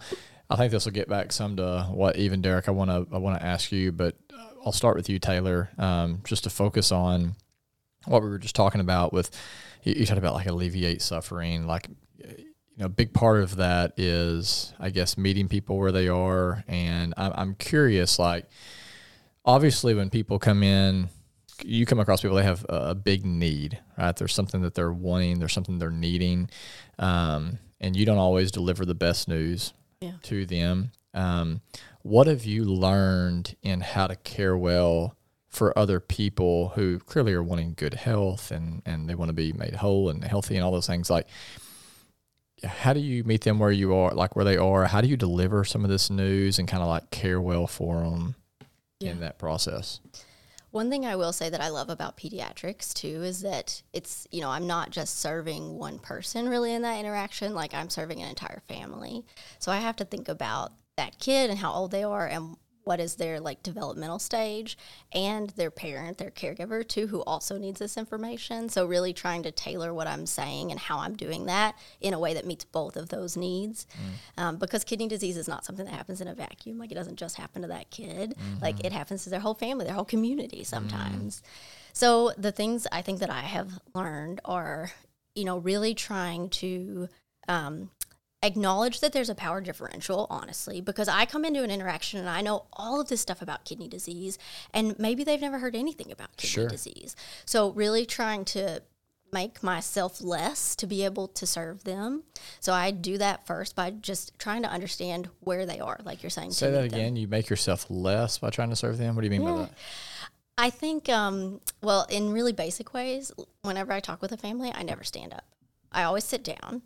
[0.51, 3.19] I think this will get back some to what even Derek I want to I
[3.19, 4.17] want to ask you, but
[4.65, 7.37] I'll start with you, Taylor, um, just to focus on
[8.07, 9.31] what we were just talking about with
[9.85, 11.89] you, you talked about like alleviate suffering, like
[12.77, 16.65] you know, a big part of that is, I guess, meeting people where they are.
[16.67, 18.47] And I'm, I'm curious, like,
[19.45, 21.09] obviously, when people come in,
[21.65, 24.17] you come across people, they have a big need, right?
[24.17, 26.51] There's something that they're wanting, there's something they're needing.
[26.99, 30.13] Um, and you don't always deliver the best news yeah.
[30.25, 30.91] to them.
[31.13, 31.61] Um,
[32.03, 35.17] what have you learned in how to care well
[35.55, 39.53] for other people who clearly are wanting good health and, and they want to be
[39.53, 41.29] made whole and healthy and all those things like
[42.65, 45.17] how do you meet them where you are like where they are how do you
[45.17, 48.35] deliver some of this news and kind of like care well for them
[49.01, 49.11] yeah.
[49.11, 50.01] in that process
[50.75, 54.41] one thing I will say that I love about pediatrics too is that it's, you
[54.41, 58.29] know, I'm not just serving one person really in that interaction, like I'm serving an
[58.29, 59.25] entire family.
[59.61, 63.01] So I have to think about that kid and how old they are and what
[63.01, 64.79] is their like developmental stage
[65.13, 69.51] and their parent their caregiver too who also needs this information so really trying to
[69.51, 72.97] tailor what i'm saying and how i'm doing that in a way that meets both
[72.97, 74.43] of those needs mm.
[74.43, 77.17] um, because kidney disease is not something that happens in a vacuum like it doesn't
[77.17, 78.63] just happen to that kid mm-hmm.
[78.63, 81.43] like it happens to their whole family their whole community sometimes mm.
[81.93, 84.91] so the things i think that i have learned are
[85.35, 87.09] you know really trying to
[87.49, 87.91] um,
[88.45, 92.41] acknowledge that there's a power differential, honestly, because I come into an interaction and I
[92.43, 94.39] know all of this stuff about kidney disease,
[94.73, 96.69] and maybe they've never heard anything about kidney Sure.
[96.69, 97.17] disease.
[97.47, 98.83] So, really trying to
[99.33, 102.23] make myself less to be able to serve them.
[102.61, 106.31] So, I do that first by just trying to understand where they are, like you're
[106.31, 106.53] saying.
[106.53, 107.01] Say that meet them.
[107.01, 107.17] again.
[107.17, 109.15] You make yourself less by trying to serve them.
[109.17, 109.73] What do you mean by that?
[110.57, 114.85] I think, um, well, in really basic ways, whenever I talk with a family, I
[114.85, 115.45] never stand up.
[115.91, 116.83] I always sit down.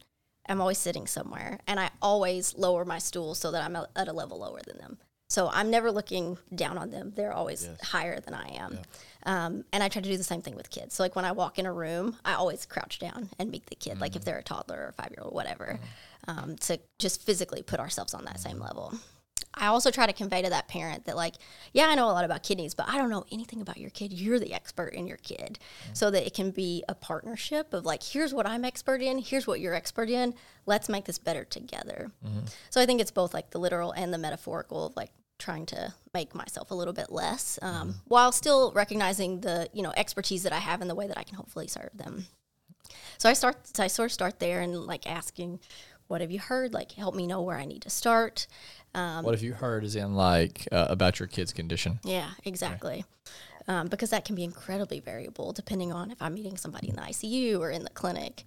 [0.49, 4.13] I'm always sitting somewhere, and I always lower my stool so that I'm at a
[4.13, 4.99] level lower than them.
[5.31, 7.13] So I'm never looking down on them.
[7.15, 8.79] They're always higher than I am.
[9.25, 10.95] Um, and I try to do the same thing with kids.
[10.95, 13.75] So, like when I walk in a room, I always crouch down and meet the
[13.75, 15.79] kid, like if they're a toddler or five year old, whatever,
[16.27, 18.95] um, to just physically put ourselves on that same level.
[19.55, 21.35] I also try to convey to that parent that, like,
[21.73, 24.13] yeah, I know a lot about kidneys, but I don't know anything about your kid.
[24.13, 25.59] You're the expert in your kid.
[25.83, 25.95] Mm-hmm.
[25.95, 29.47] So that it can be a partnership of, like, here's what I'm expert in, here's
[29.47, 30.35] what you're expert in.
[30.67, 32.13] Let's make this better together.
[32.25, 32.47] Mm-hmm.
[32.71, 35.95] So I think it's both like the literal and the metaphorical of, like, trying to
[36.13, 37.99] make myself a little bit less um, mm-hmm.
[38.07, 41.23] while still recognizing the, you know, expertise that I have in the way that I
[41.23, 42.27] can hopefully serve them.
[43.19, 45.61] So I start, I sort of start there and, like, asking,
[46.07, 46.73] what have you heard?
[46.73, 48.47] Like, help me know where I need to start.
[48.99, 52.01] Um, what have you heard is in like uh, about your kid's condition?
[52.05, 53.05] yeah, exactly.
[53.69, 57.03] Um, because that can be incredibly variable depending on if I'm meeting somebody in the
[57.03, 58.45] ICU or in the clinic.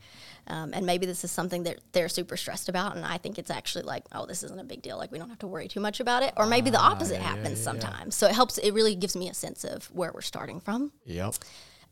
[0.47, 2.95] Um, and maybe this is something that they're super stressed about.
[2.95, 4.97] And I think it's actually like, oh, this isn't a big deal.
[4.97, 6.33] Like, we don't have to worry too much about it.
[6.37, 8.15] Or maybe the opposite happens sometimes.
[8.15, 10.91] So it helps, it really gives me a sense of where we're starting from.
[11.05, 11.35] Yep.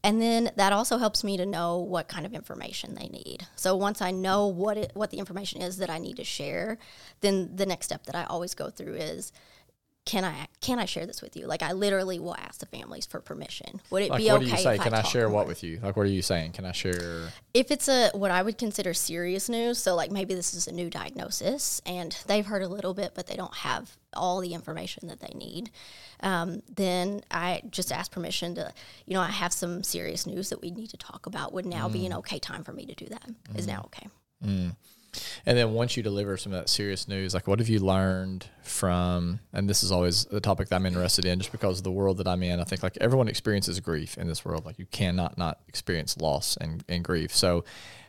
[0.03, 3.47] And then that also helps me to know what kind of information they need.
[3.55, 6.77] So once I know what it, what the information is that I need to share,
[7.21, 9.33] then the next step that I always go through is
[10.05, 11.45] can I can I share this with you?
[11.45, 13.79] Like I literally will ask the families for permission.
[13.91, 14.77] Would it Like, be what okay do you say?
[14.77, 15.79] Can I, talk share what with you?
[15.83, 16.53] Like, what are you saying?
[16.53, 17.29] Can I share?
[17.53, 20.71] if it's a what I would consider serious news, so like maybe this is a
[20.71, 25.07] new diagnosis and they've heard a little bit, but they don't have all the information
[25.09, 25.69] that they need,
[26.21, 28.73] um, then I just ask permission to,
[29.05, 31.53] you know, I have some serious news that we need to talk about.
[31.53, 32.17] Would now be an mm.
[32.19, 33.29] okay time for me to do that?
[33.55, 33.69] Is mm.
[33.69, 34.07] now okay?
[34.43, 34.75] Mm.
[35.45, 38.47] And then once you deliver some of that serious news, like what have you learned
[38.63, 39.39] from?
[39.53, 42.17] And this is always the topic that I'm interested in, just because of the world
[42.17, 42.59] that I'm in.
[42.59, 44.65] I think like everyone experiences grief in this world.
[44.65, 47.35] Like you cannot not experience loss and, and grief.
[47.35, 47.63] So,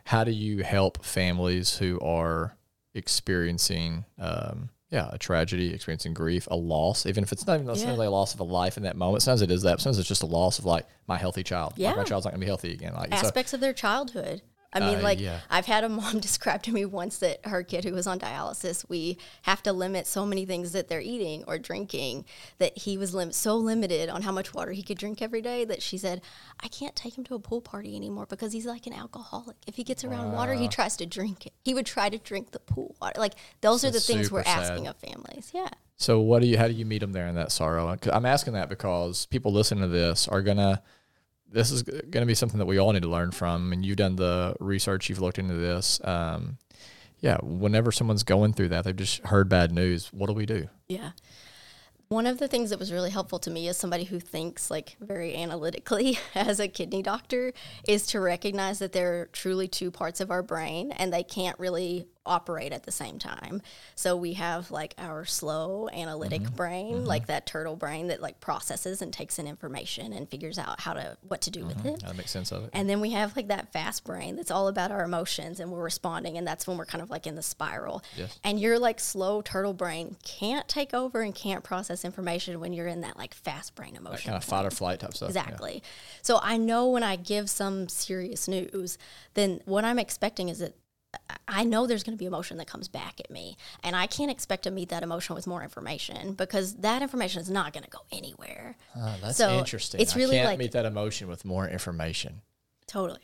[0.05, 2.57] how do you help families who are
[2.95, 8.07] experiencing, um, yeah, a tragedy, experiencing grief, a loss, even if it's not even necessarily
[8.07, 9.23] a loss of a life in that moment.
[9.23, 9.81] Sometimes it is that.
[9.81, 11.75] Sometimes it's just a loss of like my healthy child.
[11.79, 12.95] Like my child's not gonna be healthy again.
[12.95, 14.43] Like so, aspects of their childhood.
[14.73, 15.41] I mean, Uh, like yeah.
[15.51, 18.89] I've had a mom describe to me once that her kid who was on dialysis,
[18.89, 22.25] we have to limit so many things that they're eating or drinking
[22.59, 25.65] that he was lim- so limited on how much water he could drink every day
[25.65, 26.23] that she said,
[26.63, 29.57] I can't take him to a pool party anymore because he's like an alcoholic.
[29.67, 31.53] If he gets around water, he tries to drink it.
[31.65, 33.19] He would try to drink the pool water.
[33.19, 34.71] Like those are the things we're sad.
[34.71, 35.51] asking of families.
[35.53, 35.69] Yeah.
[35.97, 36.57] So what do you?
[36.57, 37.95] How do you meet them there in that sorrow?
[38.11, 40.83] I'm asking that because people listening to this are gonna.
[41.51, 43.73] This is going to be something that we all need to learn from.
[43.73, 45.09] And you've done the research.
[45.09, 46.01] You've looked into this.
[46.05, 46.59] Um,
[47.21, 47.39] yeah.
[47.43, 50.13] Whenever someone's going through that, they've just heard bad news.
[50.13, 50.69] What do we do?
[50.89, 51.11] Yeah.
[52.09, 54.97] One of the things that was really helpful to me as somebody who thinks like
[55.01, 57.53] very analytically as a kidney doctor
[57.87, 61.57] is to recognize that there are truly two parts of our brain and they can't
[61.61, 63.63] really operate at the same time.
[63.95, 66.55] So we have like our slow analytic mm-hmm.
[66.55, 67.05] brain, mm-hmm.
[67.05, 70.93] like that turtle brain that like processes and takes in information and figures out how
[70.93, 71.89] to what to do with mm-hmm.
[71.89, 72.03] it.
[72.03, 72.71] How to make sense of it?
[72.73, 75.83] And then we have like that fast brain that's all about our emotions and we're
[75.83, 76.37] responding.
[76.37, 78.03] And that's when we're kind of like in the spiral.
[78.17, 78.39] Yes.
[78.45, 82.87] And your like slow turtle brain can't take over and can't process information when you're
[82.87, 84.31] in that like fast brain emotion.
[84.31, 85.33] kind of fight or flight type stuff.
[85.35, 85.41] Yeah.
[85.41, 85.83] Exactly.
[86.23, 88.99] So I know when I give some serious news,
[89.35, 90.75] then what I'm expecting is that
[91.49, 94.31] I know there's going to be emotion that comes back at me, and I can't
[94.31, 97.91] expect to meet that emotion with more information because that information is not going to
[97.91, 98.77] go anywhere.
[98.97, 100.01] Ah, that's So, interesting.
[100.01, 102.43] it's really I can't like- meet that emotion with more information.
[102.87, 103.21] Totally.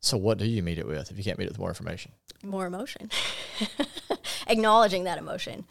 [0.00, 2.12] So what do you meet it with if you can't meet it with more information?
[2.42, 3.10] more emotion,
[4.48, 5.64] acknowledging that emotion.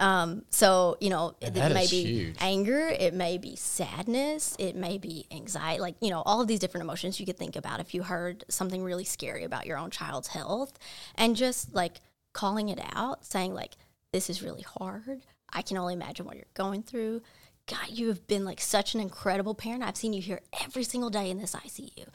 [0.00, 2.36] Um, so you know, And it may be huge.
[2.40, 5.80] anger, it may be sadness, it may be anxiety.
[5.80, 8.44] Like you know, all of these different emotions you could think about if you heard
[8.48, 10.72] something really scary about your own child's health,
[11.14, 12.00] and just like
[12.32, 13.76] calling it out, saying like,
[14.12, 15.20] "This is really hard.
[15.52, 17.20] I can only imagine what you're going through."
[17.66, 19.84] God, you have been like such an incredible parent.
[19.84, 22.06] I've seen you here every single day in this ICU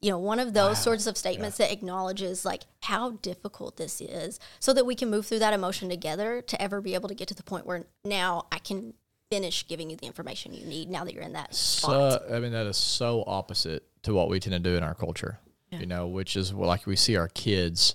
[0.00, 4.40] you know one of those sorts of statements that acknowledges like how difficult this is
[4.58, 7.28] so that we can move through that emotion together to ever be able to get
[7.28, 8.94] to the point where now i can
[9.30, 12.40] finish giving you the information you need now that you're in that spot So I
[12.40, 15.38] mean that is so opposite to what we tend to do in our culture.
[15.72, 17.94] You know, which is like we see our kids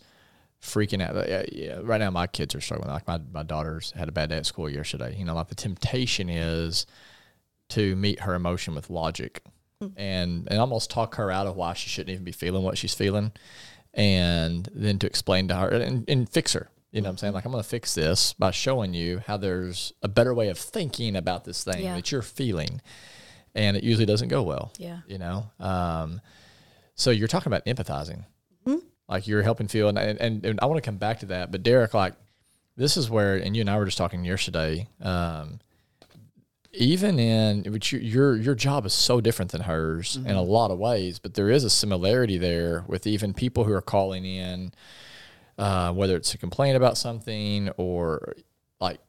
[0.62, 1.28] freaking out.
[1.28, 2.89] Yeah, yeah, right now my kids are struggling.
[2.89, 5.13] Like my my daughter's had a bad day at school yesterday.
[5.18, 6.86] You know, like the temptation is
[7.70, 9.44] to meet her emotion with logic,
[9.97, 12.93] and and almost talk her out of why she shouldn't even be feeling what she's
[12.93, 13.31] feeling,
[13.93, 16.69] and then to explain to her and, and fix her.
[16.91, 17.33] You know what I'm saying?
[17.33, 20.57] Like, I'm going to fix this by showing you how there's a better way of
[20.57, 21.95] thinking about this thing Yeah.
[21.95, 22.81] that you're feeling.
[23.53, 24.71] And it usually doesn't go well.
[24.77, 24.99] Yeah.
[25.05, 25.51] You know?
[25.59, 26.21] Um,
[26.93, 28.23] so you're talking about empathizing.
[29.09, 29.89] Like you're helping feel.
[29.89, 31.51] And, and, and I want to come back to that.
[31.51, 32.13] But Derek, like,
[32.77, 34.88] this is where, and you and I were just talking yesterday.
[35.01, 35.59] Um,
[36.77, 40.71] even in which your your your job is so different than hers in a lot
[40.71, 44.71] of ways, but there is a similarity there with even people who are calling in,
[45.57, 48.33] uh, whether it's a complaint about something or
[48.79, 48.99] like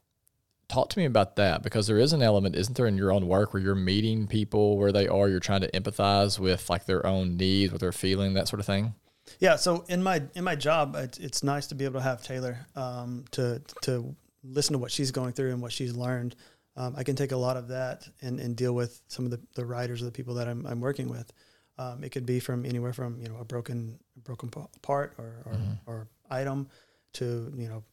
[0.67, 3.27] talk to me about that because there is an element, isn't there, in your own
[3.27, 7.05] work where you're meeting people where they are, you're trying to empathize with like their
[7.05, 8.93] own needs, what they're feeling, that sort of thing.
[9.39, 9.57] Yeah.
[9.57, 12.65] So in my in my job, it's, it's nice to be able to have Taylor
[12.75, 16.35] um, to to listen to what she's going through and what she's learned.
[16.77, 19.41] Um, I can take a lot of that and, and deal with some of the,
[19.55, 21.33] the writers or the people that I'm, I'm working with.
[21.79, 24.49] Um, it could be from anywhere from you know a broken broken
[24.81, 25.53] part or or,
[25.85, 26.67] or item
[27.13, 27.83] to you know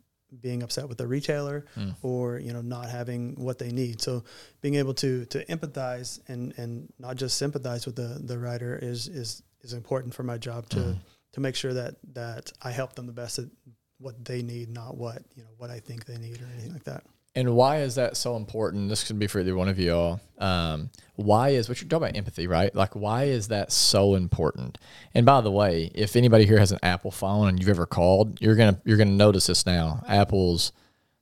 [0.40, 1.64] being upset with the retailer
[2.02, 4.00] or you know not having what they need.
[4.00, 4.24] So
[4.62, 9.08] being able to to empathize and and not just sympathize with the the writer is
[9.08, 10.80] is is important for my job to
[11.32, 13.46] to make sure that that I help them the best at
[13.98, 16.84] what they need, not what you know what I think they need or anything like
[16.84, 17.04] that.
[17.36, 18.88] And why is that so important?
[18.88, 20.20] This could be for either one of you all.
[20.38, 22.72] Um, why is what you're talking about empathy, right?
[22.74, 24.78] Like, why is that so important?
[25.14, 28.40] And by the way, if anybody here has an Apple phone and you've ever called,
[28.40, 30.04] you're gonna you're gonna notice this now.
[30.08, 30.72] Apple's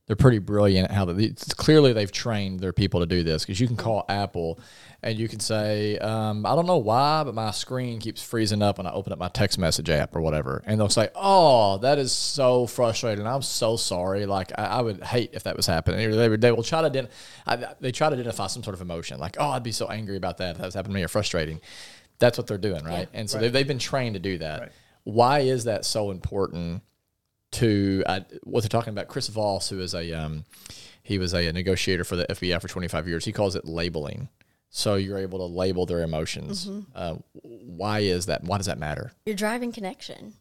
[0.06, 3.44] they're pretty brilliant at how they, it's clearly they've trained their people to do this
[3.44, 4.58] because you can call Apple
[5.00, 8.78] and you can say, um, I don't know why, but my screen keeps freezing up
[8.78, 10.62] when I open up my text message app or whatever.
[10.66, 13.26] And they'll say, Oh, that is so frustrating.
[13.26, 14.26] I'm so sorry.
[14.26, 16.10] Like, I, I would hate if that was happening.
[16.10, 17.10] They, they will try to, ident-
[17.46, 19.18] I, they try to identify some sort of emotion.
[19.20, 21.08] Like, Oh, I'd be so angry about that if that was happening to me or
[21.08, 21.60] frustrating.
[22.18, 23.08] That's what they're doing, right?
[23.14, 24.60] And so they've, they've been trained to do that.
[24.60, 24.72] Right.
[25.04, 26.82] Why is that so important?
[27.52, 29.08] To uh, what they're talking about.
[29.08, 30.44] Chris Voss, who is a um,
[31.02, 33.24] he was a, negotiator for the FBI for 25 years.
[33.24, 34.28] He calls it labeling.
[34.70, 36.68] So you're able to label their emotions.
[36.94, 38.44] Uh, why is that?
[38.44, 39.12] Why does that matter?
[39.26, 40.34] you're driving connection.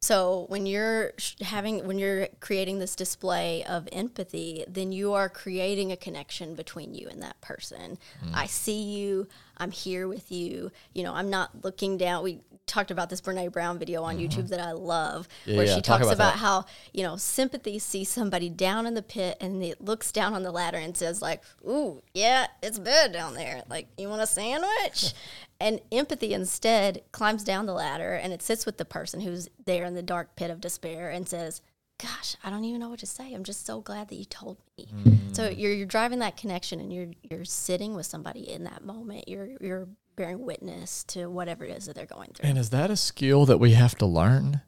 [0.00, 5.92] So when you're having when you're creating this display of empathy, then you are creating
[5.92, 7.96] a connection between you and that person.
[8.34, 9.28] I see you.
[9.56, 10.70] I'm here with you.
[10.92, 12.22] You know, I'm not looking down.
[12.22, 14.40] We talked about this Brene Brown video on mm-hmm.
[14.40, 17.16] YouTube that I love, Yeah, where yeah, she talk talks about about how you know
[17.16, 20.96] sympathy sees somebody down in the pit and it looks down on the ladder and
[20.96, 23.62] says like, "Ooh, yeah, it's bad down there.
[23.68, 25.12] Like, you want a sandwich?"
[25.60, 29.84] and empathy instead climbs down the ladder and it sits with the person who's there
[29.84, 31.60] in the dark pit of despair and says,
[31.98, 33.32] "Gosh, I don't even know what to say.
[33.32, 34.88] I'm just so glad that you told me."
[35.32, 35.58] So mm.
[35.58, 39.28] you're you're driving that connection and you're you're sitting with somebody in that moment.
[39.28, 42.48] You're you're bearing witness to whatever it is that they're going through.
[42.48, 44.60] And is that a skill that we have to learn,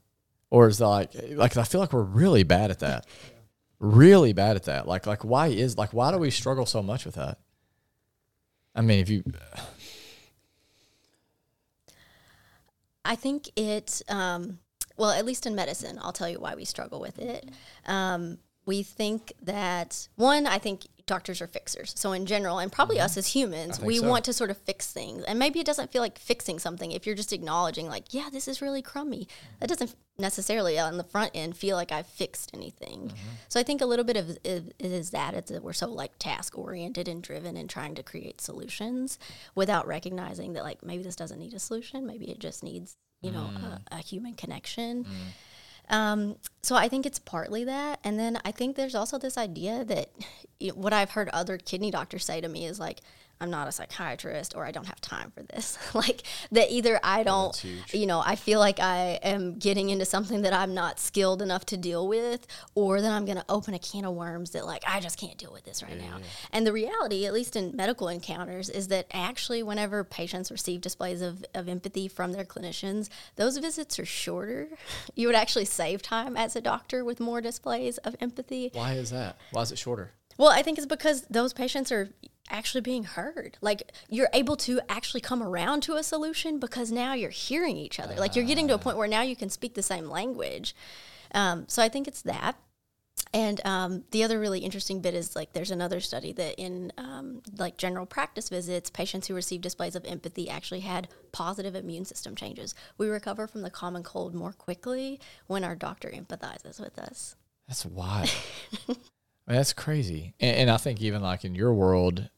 [0.51, 3.07] or is that like like I feel like we're really bad at that,
[3.79, 4.87] really bad at that.
[4.87, 7.39] Like like why is like why do we struggle so much with that?
[8.75, 9.25] I mean, if you
[13.07, 14.59] I think it, um,
[14.97, 17.49] well, at least in medicine, I'll tell you why we struggle with it.
[17.87, 21.95] Um, we think that, one, I think doctors are fixers.
[21.97, 23.05] So, in general, and probably mm-hmm.
[23.05, 24.09] us as humans, we so.
[24.09, 25.25] want to sort of fix things.
[25.25, 28.49] And maybe it doesn't feel like fixing something if you're just acknowledging, like, yeah, this
[28.49, 29.21] is really crummy.
[29.21, 29.57] Mm-hmm.
[29.61, 33.09] That doesn't necessarily uh, on the front end feel like I've fixed anything.
[33.09, 33.29] Mm-hmm.
[33.49, 36.19] So, I think a little bit of it is that it's that we're so like
[36.19, 39.19] task oriented and driven and trying to create solutions
[39.55, 42.07] without recognizing that, like, maybe this doesn't need a solution.
[42.07, 43.65] Maybe it just needs, you know, mm.
[43.65, 45.05] a, a human connection.
[45.05, 45.09] Mm.
[45.89, 49.85] Um, so I think it's partly that, and then I think there's also this idea
[49.85, 50.11] that
[50.75, 53.01] what I've heard other kidney doctors say to me is like,
[53.41, 56.23] "I'm not a psychiatrist," or "I don't have time for this." like
[56.53, 60.53] that either I don't, you know, I feel like I am getting into something that
[60.53, 64.05] I'm not skilled enough to deal with, or that I'm going to open a can
[64.05, 66.19] of worms that like I just can't deal with this right now.
[66.53, 71.21] And the reality, at least in medical encounters, is that actually whenever patients receive displays
[71.23, 74.69] of, of empathy from their clinicians, those visits are shorter.
[75.15, 78.71] You would actually save time as a doctor with more displays of empathy.
[78.75, 79.37] why is that?
[79.51, 80.13] Why is it shorter?
[80.37, 82.11] Well, I think it's because those patients are
[82.51, 83.59] actually being heard.
[83.61, 88.01] Like you're able to actually come around to a solution because now you're hearing each
[88.01, 88.15] other.
[88.17, 90.75] Like you're getting to a point where now you can speak the same language.
[91.33, 92.57] Um, so I think it's that.
[93.33, 97.43] And um, the other really interesting bit is like there's another study that in um,
[97.57, 102.35] like general practice visits, patients who received displays of empathy actually had positive immune system
[102.35, 102.75] changes.
[102.99, 107.37] We recover from the common cold more quickly when our doctor empathizes with us.
[107.69, 108.31] That's wild.
[108.89, 108.97] I mean,
[109.59, 110.35] that's crazy.
[110.41, 112.29] And, and I think even like in your world,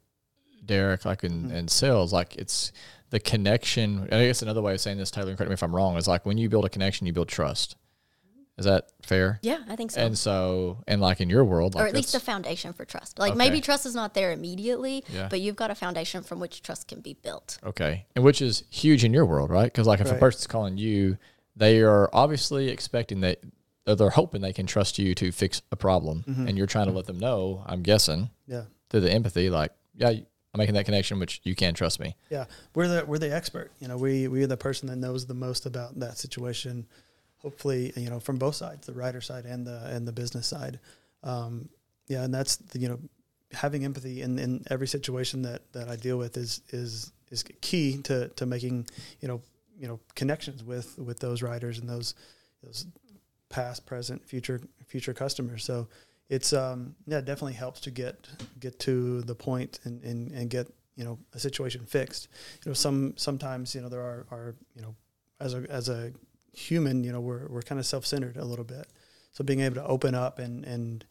[0.68, 1.56] Derek, like in, Mm-hmm.
[1.56, 2.70] in sales, like it's
[3.10, 4.04] the connection.
[4.12, 6.24] I guess another way of saying this, Taylor, correct me if I'm wrong, is like
[6.24, 7.74] when you build a connection, you build trust.
[8.58, 9.38] Is that fair?
[9.42, 10.00] Yeah, I think so.
[10.00, 13.18] And so, and like in your world, like or at least that's- foundation for trust.
[13.18, 13.38] Like Okay.
[13.38, 15.28] maybe trust is not there immediately, Yeah.
[15.30, 17.58] but you've got a foundation from which trust can be built.
[17.64, 18.06] Okay.
[18.16, 19.72] And which is huge in your world, right?
[19.72, 21.18] Because like if a person's calling you,
[21.54, 23.40] they are obviously expecting that
[23.86, 26.48] they're hoping they can trust you to fix a problem, Mm-hmm.
[26.48, 27.62] and you're trying to let them know.
[27.64, 28.64] I'm guessing Yeah.
[28.90, 30.12] through the empathy, like, yeah,
[30.59, 32.14] making that connection, which you can trust me.
[32.30, 32.44] Yeah,
[32.74, 33.72] we're the we're the expert.
[33.80, 36.86] You know, we we're the person that knows the most about that situation.
[37.38, 40.80] Hopefully, you know, from both sides, the writer side and the and the business side.
[41.22, 41.68] Um,
[42.09, 42.98] yeah, and that's the, you know,
[43.52, 47.98] having empathy in, in every situation that that I deal with is is is key
[48.02, 48.86] to to making
[49.20, 49.40] you know
[49.78, 52.14] you know connections with with those writers and those
[52.62, 52.86] those
[53.48, 55.64] past, present, future future customers.
[55.64, 55.88] So
[56.29, 58.29] it's um yeah, it definitely helps to get
[58.61, 60.66] get to the point and, and, and get
[60.97, 62.29] you know a situation fixed.
[62.64, 64.95] You know, some sometimes you know there are, are you know
[65.41, 66.12] as a as a
[66.53, 68.87] human, you know, we're we're kind of self centered a little bit.
[69.33, 71.05] So being able to open up and and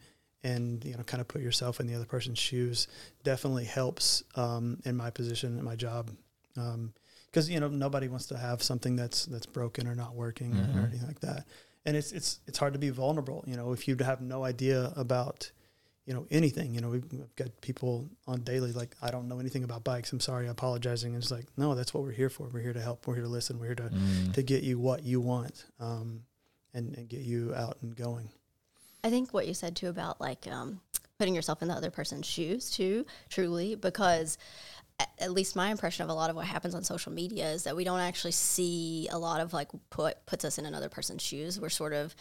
[0.43, 2.87] and you know kind of put yourself in the other person's shoes
[3.23, 6.11] definitely helps um, in my position in my job
[6.53, 10.63] because you know nobody wants to have something that's that's broken or not working or,
[10.65, 10.83] Mhm.
[10.83, 11.45] or anything like that
[11.87, 14.93] and it's it's it's hard to be vulnerable you know if you have no idea
[14.95, 15.49] about
[16.05, 19.39] you know anything you know we've, we've got people on daily like i don't know
[19.39, 20.11] anything about bikes.
[20.13, 21.13] I'm sorry apologizing.
[21.15, 22.47] And it's like no that's what we're here for.
[22.53, 23.07] We're here to help.
[23.07, 23.57] We're here to listen.
[23.59, 24.33] We're here to Mm.
[24.33, 26.23] to get you what you want um,
[26.73, 28.29] and, and get you out and going.
[29.03, 30.79] I think what you said too about like um,
[31.19, 34.76] putting yourself in the other person's shoes too, truly, because a-
[35.19, 37.75] at least my impression of a lot of what happens on social media is that
[37.75, 41.59] we don't actually see a lot of like put puts us in another person's shoes.
[41.59, 42.15] We're sort of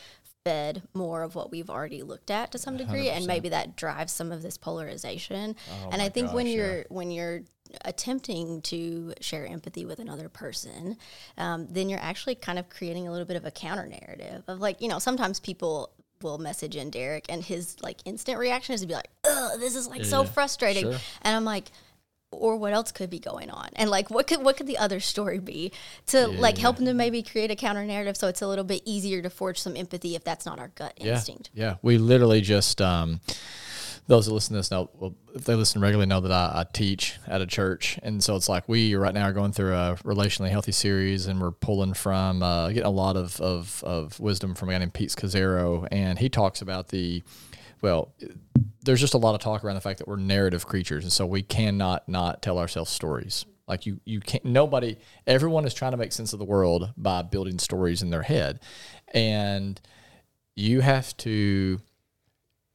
[0.44, 3.28] fed more of what we've already looked at to some degree, and 100%.
[3.28, 5.56] maybe that drives some of this polarization.
[5.70, 6.66] Oh and I think when gosh, yeah.
[6.66, 7.40] you're when you're
[7.84, 10.96] attempting to share empathy with another person,
[11.38, 14.60] um, then you're actually kind of creating a little bit of a counter narrative of
[14.60, 15.90] like, you know, sometimes people
[16.22, 19.76] will message in Derek and his like instant reaction is to be like, oh, this
[19.76, 20.84] is like so frustrating.
[20.84, 21.00] sure.
[21.22, 21.70] And I'm like,
[22.32, 23.68] or what else could be going on?
[23.76, 25.72] And like what could what could the other story be
[26.06, 26.62] to like Yeah.
[26.62, 29.30] help them to maybe create a counter narrative so it's a little bit easier to
[29.30, 31.50] forge some empathy if that's not our gut yeah, instinct.
[31.54, 33.20] Yeah, we literally just um,
[34.08, 34.90] those that listen to this know.
[34.94, 38.36] Well, if they listen regularly, know that I, I teach at a church, and so
[38.36, 41.94] it's like we right now are going through a relationally healthy series, and we're pulling
[41.94, 45.88] from uh, getting a lot of, of of wisdom from a guy named Pete Scazzero,
[45.90, 47.22] and he talks about the
[47.82, 48.12] well.
[48.86, 51.26] There's just a lot of talk around the fact that we're narrative creatures, and so
[51.26, 53.44] we cannot not tell ourselves stories.
[53.68, 54.44] Like you, you can't.
[54.44, 58.22] Nobody, everyone is trying to make sense of the world by building stories in their
[58.22, 58.60] head,
[59.12, 59.80] and
[60.54, 61.80] you have to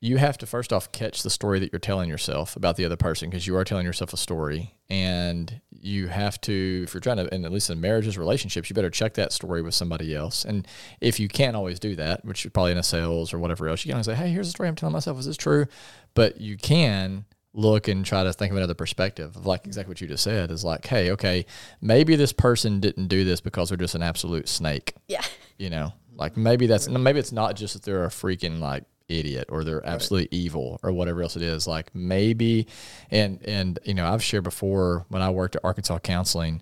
[0.03, 2.97] you have to first off catch the story that you're telling yourself about the other
[2.97, 7.17] person because you are telling yourself a story and you have to if you're trying
[7.17, 10.43] to and at least in marriages relationships you better check that story with somebody else
[10.43, 10.67] and
[10.99, 13.85] if you can't always do that which is probably in a sales or whatever else
[13.85, 15.65] you can always say hey here's the story i'm telling myself is this true
[16.13, 19.99] but you can look and try to think of another perspective of like exactly what
[19.99, 21.45] you just said is like hey okay
[21.81, 24.93] maybe this person didn't do this because they're just an absolute snake.
[25.07, 25.23] Yeah.
[25.57, 29.45] you know like maybe that's maybe it's not just that they're a freaking like idiot
[29.49, 31.67] or they're absolutely evil or whatever else it is.
[31.67, 32.67] Like maybe
[33.09, 36.61] and and you know i've shared before when i worked at arkansas counseling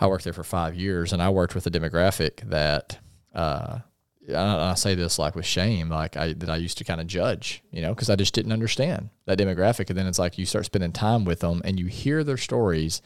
[0.00, 2.98] i worked there for five years and i worked with a demographic that
[3.34, 3.78] uh
[4.34, 7.06] I I say this like with shame, like I that I used to kind of
[7.06, 9.88] judge, you know, because I just didn't understand that demographic.
[9.90, 13.00] And then it's like you start spending time with them and you hear their stories,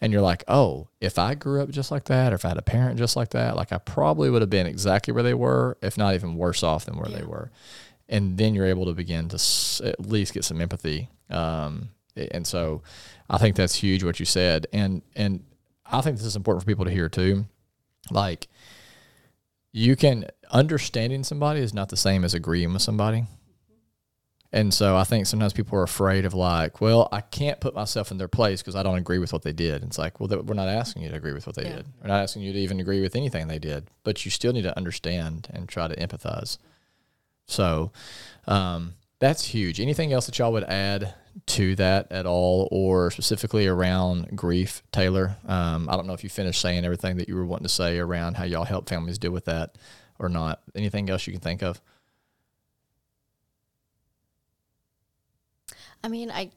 [0.00, 2.58] and you're like, oh, if I grew up just like that, or if I had
[2.58, 5.78] a parent just like that, like I probably would have been exactly where they were,
[5.82, 7.50] if not even worse off than where they were.
[8.08, 11.08] And then you're able to begin to s- at least get some empathy.
[11.28, 11.90] Um,
[12.30, 12.82] and so
[13.28, 14.66] I think that's huge what you said.
[14.72, 15.42] And and
[15.84, 17.46] I think this is important for people to hear too.
[18.10, 18.48] Like
[19.76, 23.26] you can understanding somebody is not the same as agreeing with somebody.
[24.50, 28.10] And so I think sometimes people are afraid of like, well, I can't put myself
[28.10, 29.82] in their place because I don't agree with what they did.
[29.82, 31.76] It's like, well, we're not asking you to agree with what they Yeah.
[31.76, 31.86] did.
[32.00, 34.62] We're not asking you to even agree with anything they did, but you still need
[34.62, 36.56] to understand and try to empathize.
[37.46, 37.92] So
[38.46, 39.78] um, that's huge.
[39.78, 41.12] Anything else that y'all would add
[41.44, 45.36] to that at all, or specifically around grief, Taylor?
[45.46, 47.98] Um, I don't know if you finished saying everything that you were wanting to say
[47.98, 49.76] around how y'all help families deal with that
[50.18, 50.60] or not.
[50.74, 51.80] Anything else you can think of?
[56.02, 56.50] I mean, I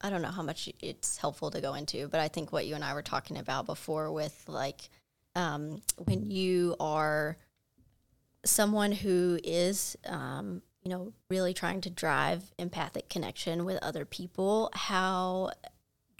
[0.00, 2.74] I don't know how much it's helpful to go into, but I think what you
[2.74, 4.88] and I were talking about before with like
[5.34, 7.36] um, when you are
[8.44, 14.70] someone who is um, you know really trying to drive empathic connection with other people,
[14.74, 15.50] how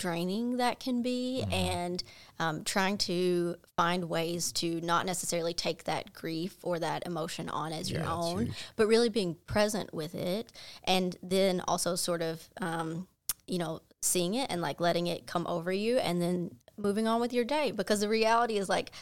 [0.01, 2.03] draining that can be and
[2.39, 7.71] um, trying to find ways to not necessarily take that grief or that emotion on
[7.71, 10.51] as your Yeah, it's own but really being present with it
[10.85, 13.09] and then also sort of um,
[13.47, 17.21] you know seeing it and like letting it come over you and then moving on
[17.21, 18.93] with your day because the reality is like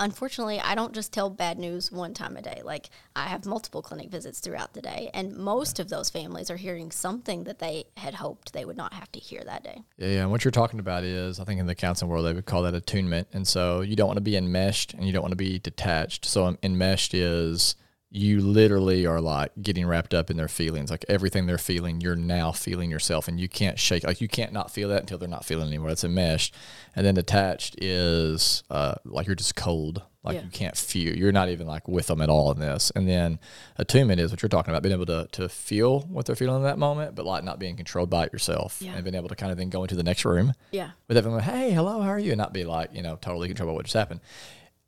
[0.00, 3.82] unfortunately i don't just tell bad news one time a day like i have multiple
[3.82, 7.84] clinic visits throughout the day and most of those families are hearing something that they
[7.96, 10.20] had hoped they would not have to hear that day Yeah, yeah.
[10.22, 12.62] And what you're talking about is, I think in the counseling world, they would call
[12.62, 13.28] that attunement.
[13.32, 16.24] And so you don't want to be enmeshed and you don't want to be detached.
[16.24, 17.76] So um, enmeshed is
[18.14, 20.90] you literally are like getting wrapped up in their feelings.
[20.90, 24.52] Like everything they're feeling, you're now feeling yourself and you can't shake, like you can't
[24.52, 25.88] not feel that until they're not feeling anymore.
[25.88, 26.54] That's enmeshed.
[26.94, 30.02] And then detached is uh, like you're just cold.
[30.24, 30.42] Like Yeah.
[30.44, 32.92] you can't feel, you're not even like with them at all in this.
[32.94, 33.38] And then
[33.78, 36.62] attunement is what you're talking about, being able to, to feel what they're feeling in
[36.64, 38.92] that moment, but like not being controlled by it yourself Yeah.
[38.94, 41.40] and being able to kind of then go into the next room yeah with everyone,
[41.40, 42.32] hey, hello, how are you?
[42.32, 44.20] And not be like, you know, totally controlled by what just happened.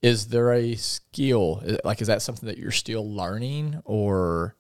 [0.05, 1.63] Is there a skill?
[1.83, 4.55] Like, is that something that you're still learning or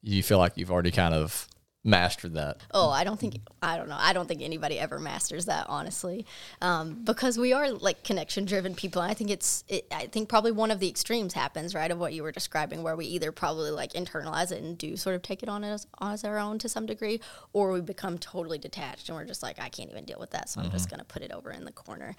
[0.00, 1.48] you feel like you've already kind of
[1.86, 2.58] mastered that?
[2.72, 3.96] Oh, I don't think I don't know.
[3.98, 6.26] I don't think anybody ever masters that honestly,
[6.60, 9.00] um, because we are like connection driven people.
[9.00, 11.98] And I think it's it, I think probably one of the extremes happens right of
[11.98, 15.22] what you were describing, where we either probably like internalize it and do sort of
[15.22, 17.20] take it on as on as our own to some degree,
[17.52, 20.48] or we become totally detached and we're just like I can't even deal with that,
[20.48, 22.16] so I'm just gonna put it over in the corner.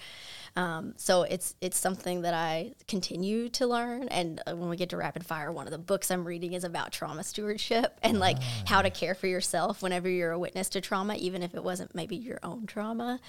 [0.55, 4.07] Um, so it's it's something that I continue to learn.
[4.07, 6.63] And uh, when we get to rapid fire, one of the books I'm reading is
[6.63, 10.81] about trauma stewardship and like how to care for yourself whenever you're a witness to
[10.81, 13.19] trauma, even if it wasn't maybe your own trauma.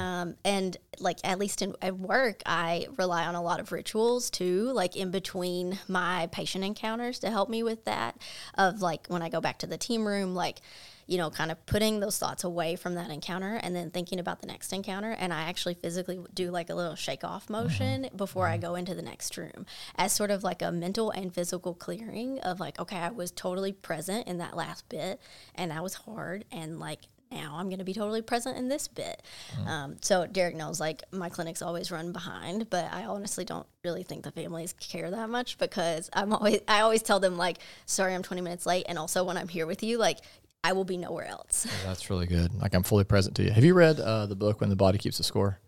[0.00, 4.30] Um, and like at least in at work, I rely on a lot of rituals
[4.30, 8.16] too, like in between my patient encounters to help me with that.
[8.56, 10.60] Of like when I go back to the team room, like
[11.06, 14.40] you know, kind of putting those thoughts away from that encounter and then thinking about
[14.40, 15.12] the next encounter.
[15.12, 17.52] And I actually physically do like a little shake off mm-hmm.
[17.52, 18.62] motion before I mm-hmm.
[18.62, 22.60] go into the next room as sort of like a mental and physical clearing of
[22.60, 25.20] like, okay, I was totally present in that last bit
[25.54, 26.44] and that was hard.
[26.50, 27.00] And like,
[27.34, 29.22] now I'm going to be totally present in this bit.
[29.56, 29.68] Mm-hmm.
[29.68, 34.02] Um, so Derek knows like my clinics always run behind, but I honestly don't really
[34.02, 38.14] think the families care that much because I'm always I always tell them like, sorry,
[38.14, 40.20] I'm 20 minutes late, and also when I'm here with you, like
[40.64, 41.66] I will be nowhere else.
[41.84, 42.52] That's really good.
[42.54, 43.50] Like, I'm fully present to you.
[43.50, 45.46] Have you read uh, the book When the Body Keeps the Score?
[45.46, 45.60] Or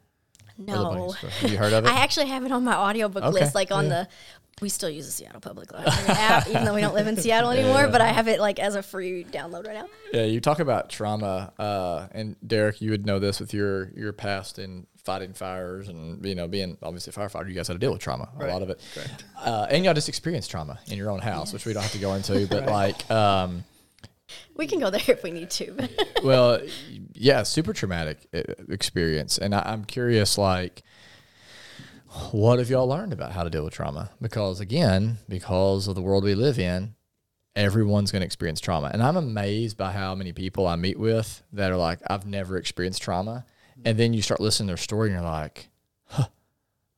[0.58, 1.30] the Body No, the Score?
[1.30, 1.88] Have you heard of it?
[1.92, 3.90] I actually have it on my audiobook Okay, list, like on yeah.
[3.90, 4.08] the.
[4.62, 7.50] We still use the Seattle Public Library app, even though we don't live in Seattle
[7.50, 7.88] anymore.
[7.88, 9.86] But I have it like as a free download right now.
[10.14, 14.14] Yeah, you talk about trauma, uh, and Derek, you would know this with your your
[14.14, 17.48] past in fighting fires and you know being obviously a firefighter.
[17.48, 19.24] You guys had to deal with trauma, a lot of it, Correct.
[19.44, 21.98] uh, and y'all just experienced trauma in your own house, which we don't have to
[21.98, 22.46] go into.
[22.46, 23.62] But like, um,
[24.56, 25.88] We can go there if we need to.
[26.24, 26.60] well,
[27.14, 30.82] yeah, super traumatic uh, experience, and I, I'm curious, like,
[32.32, 34.10] what have y'all learned about how to deal with trauma?
[34.20, 36.94] Because again, because of the world we live in,
[37.54, 41.42] everyone's going to experience trauma, and I'm amazed by how many people I meet with
[41.52, 43.44] that are like, I've never experienced trauma,
[43.84, 45.68] and then you start listening to their story, and you're like,
[46.06, 46.28] huh,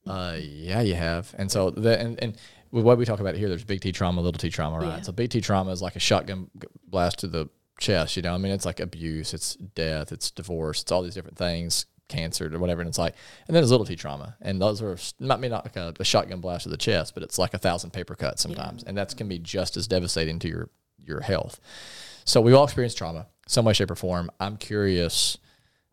[0.06, 2.36] uh, yeah, you have, and so the and and.
[2.70, 4.98] With what we talk about here, there's big T trauma, little T trauma, right?
[4.98, 5.00] Yeah.
[5.02, 6.50] So big T trauma is like a shotgun
[6.86, 7.48] blast to the
[7.80, 8.34] chest, you know.
[8.34, 12.54] I mean, it's like abuse, it's death, it's divorce, it's all these different things, cancer
[12.54, 12.80] or whatever.
[12.80, 13.14] And it's like,
[13.46, 16.04] and then there's little T trauma, and those are not maybe not like a, a
[16.04, 19.14] shotgun blast to the chest, but it's like a thousand paper cuts sometimes, and that's
[19.14, 21.60] can be just as devastating to your your health.
[22.24, 24.30] So we all experience trauma, some way, shape, or form.
[24.38, 25.38] I'm curious,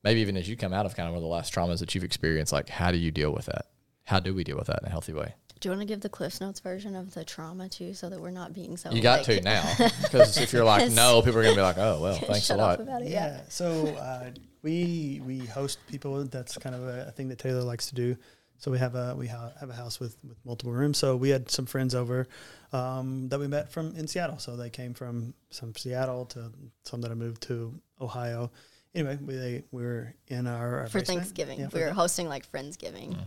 [0.03, 1.95] maybe even as you come out of kind of one of the last traumas that
[1.95, 3.67] you've experienced, like how do you deal with that?
[4.03, 5.36] How do we deal with that in a healthy way?
[5.60, 8.20] Do you want to give the Cliffs Notes version of the trauma too, so that
[8.20, 8.91] we're not being so?
[8.91, 9.64] You got like, to now,
[10.03, 12.80] because if you're like, no, people are gonna be like, oh well, thanks a lot.
[12.80, 13.10] about it.
[13.10, 13.28] Yeah.
[13.28, 13.41] Yeah.
[13.49, 14.32] So uh,
[14.62, 16.24] we we host people.
[16.26, 18.18] That's kind of a, a thing that Taylor likes to do.
[18.58, 20.97] So we have a we ha- have a house with, with multiple rooms.
[20.97, 22.28] So we had some friends over
[22.74, 24.39] um, that we met from in Seattle.
[24.39, 26.51] So they came from some Seattle to
[26.84, 28.51] some that I moved to Ohio.
[28.96, 31.20] Anyway, we they, we were in our, our For basement.
[31.20, 33.18] Thanksgiving, Yeah, for we were hosting like Friendsgiving.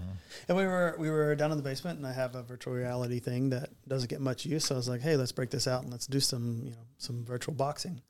[0.48, 3.20] and we were we were down in the basement, and I have a virtual reality
[3.20, 4.64] thing that doesn't get much use.
[4.64, 6.86] So I was like, hey, let's break this out and let's do some you know
[6.96, 8.00] some virtual boxing.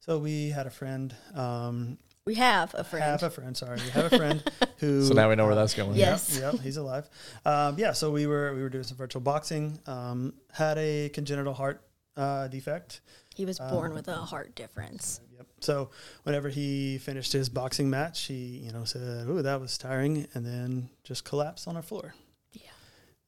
[0.00, 1.14] So we had a friend.
[1.34, 3.04] Um, We have a friend.
[3.04, 3.56] have a friend.
[3.56, 4.42] Sorry, we have a friend
[4.78, 5.04] who.
[5.04, 5.94] So now we know where that's going.
[5.94, 6.10] Yeah.
[6.10, 6.38] Yep, Yes.
[6.40, 7.08] Yep, he's alive.
[7.44, 9.78] Um, yeah, so we were we were doing some virtual boxing.
[9.86, 11.80] Um, had a congenital heart
[12.16, 13.00] uh, defect,
[13.34, 15.20] He was born with a heart difference.
[15.36, 15.46] Yep.
[15.60, 15.90] So
[16.22, 20.46] whenever he finished his boxing match, he you know said, "Ooh, that was tiring," and
[20.46, 22.14] then just collapsed on our floor.
[22.52, 22.70] Yeah.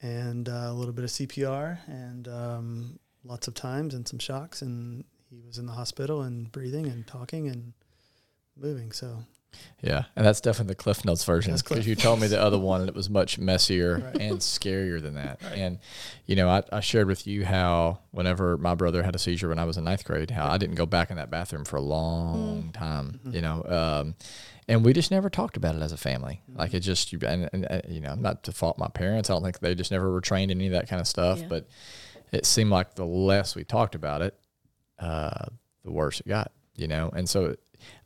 [0.01, 4.63] And uh, a little bit of CPR and um, lots of times and some shocks,
[4.63, 7.73] and he was in the hospital and breathing and talking and
[8.57, 8.93] moving.
[8.93, 9.25] So
[9.83, 12.81] Yeah, and that's definitely the Cliff Notes version because you told me the other one
[12.81, 14.21] and it was much messier Right.
[14.23, 15.39] and scarier than that.
[15.55, 15.79] And
[16.25, 19.59] you know, I, I shared with you how whenever my brother had a seizure when
[19.59, 21.81] I was in ninth grade, how I didn't go back in that bathroom for a
[21.83, 23.21] long time.
[23.31, 24.15] You know, um,
[24.67, 26.41] and we just never talked about it as a family.
[26.55, 29.29] Like it just, you- and, and uh, you know, not to fault my parents.
[29.31, 31.41] I don't think they just never were trained in any of that kind of stuff.
[31.41, 31.47] Yeah.
[31.49, 31.69] But
[32.33, 34.35] it seemed like the less we talked about it,
[34.99, 35.47] uh,
[35.85, 37.11] the worse it got, you know?
[37.15, 37.55] And so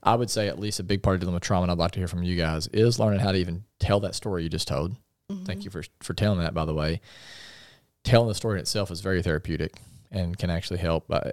[0.02, 1.92] I would say at least a big part of dealing with trauma, and I'd like
[1.92, 4.68] to hear from you guys, is learning how to even tell that story you just
[4.68, 4.96] told.
[5.44, 7.00] Thank you for, for telling that, by the way.
[8.02, 11.04] Telling the story in itself is very therapeutic and can actually help.
[11.10, 11.30] Uh,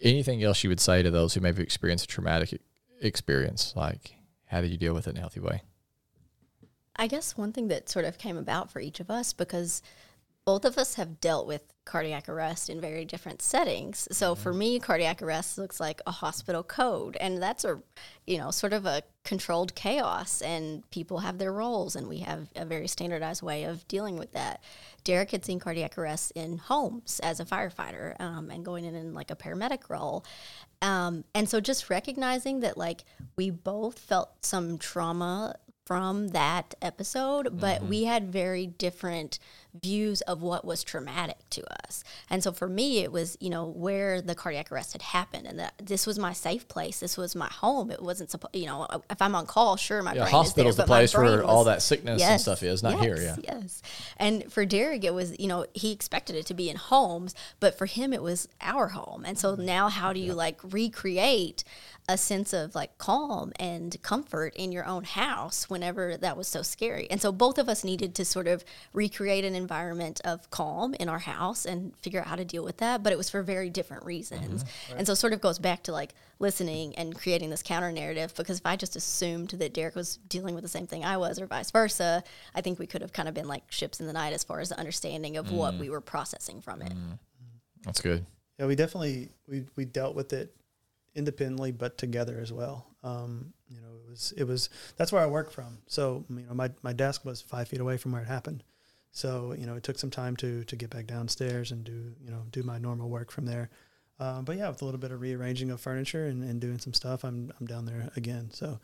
[0.00, 2.60] anything else you would say to those who maybe experienced a traumatic
[3.00, 3.72] experience?
[3.74, 4.14] Like,
[4.46, 5.62] how do you deal with it in a healthy way?
[6.94, 9.82] I guess one thing that sort of came about for each of us because
[10.44, 14.08] both of us have dealt with cardiac arrest in very different settings.
[14.12, 17.80] So for me, cardiac arrest looks like a hospital code, and that's a,
[18.26, 22.48] you know, sort of a controlled chaos, and people have their roles, and we have
[22.56, 24.62] a very standardized way of dealing with that.
[25.04, 29.14] Derek had seen cardiac arrest in homes as a firefighter um, and going in in
[29.14, 30.24] like a paramedic role.
[30.80, 33.04] Um, and so just recognizing that like
[33.36, 35.56] we both felt some trauma
[35.92, 37.88] from that episode, but mm-hmm.
[37.90, 39.38] we had very different
[39.82, 42.02] views of what was traumatic to us.
[42.30, 45.58] And so for me, it was, you know, where the cardiac arrest had happened and
[45.58, 47.00] that this was my safe place.
[47.00, 47.90] This was my home.
[47.90, 50.72] It wasn't supposed, you know, uh, if I'm on call, sure, my Yeah, brain hospital's
[50.72, 53.00] is the there, my place where brain all was- that sickness and stuff is, not
[53.00, 53.36] here, yeah.
[53.42, 53.82] Yes.
[54.16, 57.76] And for Derek, it was, you know, he expected it to be in homes, but
[57.76, 59.24] for him, it was our home.
[59.26, 59.66] And so mm-hmm.
[59.66, 61.64] now, how do you like recreate
[62.08, 66.62] a sense of like calm and comfort in your own house whenever that was so
[66.62, 67.08] scary?
[67.10, 71.08] And so both of us needed to sort of recreate an environment of calm in
[71.08, 73.02] our house and figure out how to deal with that.
[73.02, 74.64] But it was for very different reasons.
[74.64, 74.98] Mm-hmm.
[74.98, 78.58] And so, sort of goes back to like listening and creating this counter narrative because
[78.58, 81.46] if I just assumed that Derek was dealing with the same thing I was or
[81.46, 82.24] vice versa,
[82.54, 84.60] I think we could have kind of been like ships in the night as far
[84.60, 85.78] as the understanding of what mm.
[85.78, 86.92] we were processing from it.
[86.92, 87.18] Mm.
[87.84, 88.26] That's good.
[88.58, 90.54] Yeah, we definitely we we dealt with it
[91.14, 92.86] independently, but together as well.
[93.02, 95.78] Um, you know, it was it was that's where I work from.
[95.86, 98.62] So you know, my my desk was five feet away from where it happened.
[99.10, 102.30] So you know, it took some time to to get back downstairs and do you
[102.30, 103.70] know do my normal work from there.
[104.20, 106.94] Um, but yeah, with a little bit of rearranging of furniture and, and doing some
[106.94, 108.50] stuff, I'm I'm down there again.
[108.52, 108.78] So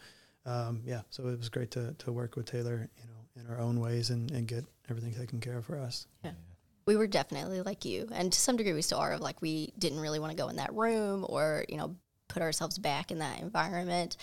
[0.47, 3.61] um, yeah, so it was great to to work with Taylor, you know, in our
[3.61, 6.07] own ways and, and get everything taken care of for us.
[6.25, 6.33] Yeah.
[6.87, 9.75] We were definitely like you and to some degree we still are of like we
[9.79, 11.95] didn't really want to go in that room or you know
[12.29, 14.17] put ourselves back in that environment.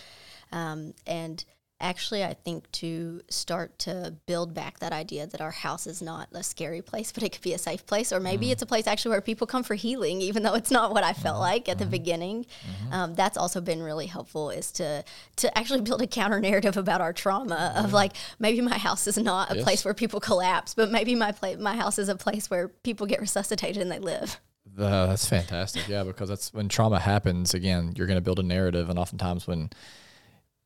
[0.52, 1.44] Um, and
[1.82, 6.30] actually i think to start to build back that idea that our house is not
[6.32, 8.54] a scary place but it could be a safe place or maybe mm-hmm.
[8.54, 11.12] it's a place actually where people come for healing even though it's not what i
[11.12, 11.42] felt mm-hmm.
[11.42, 11.92] like at the mm-hmm.
[11.92, 12.46] beginning.
[12.92, 15.04] Um, that's also been really helpful is to
[15.38, 19.18] to actually build a counter narrative about our trauma of like maybe my house is
[19.18, 19.64] not a Yes.
[19.64, 23.06] place where people collapse but maybe my pla- my house is a place where people
[23.08, 24.40] get resuscitated and they live
[24.78, 25.88] Uh, that's fantastic.
[25.88, 27.54] Yeah, because that's when trauma happens.
[27.54, 29.70] Again, you're going to build a narrative, and oftentimes when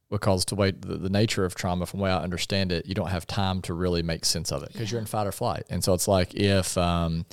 [0.10, 2.96] because to wait the, the nature of trauma, from the way I understand it, you
[2.96, 5.64] don't have time to really make sense of it because you're in fight or flight.
[5.70, 7.26] And so it's like if um,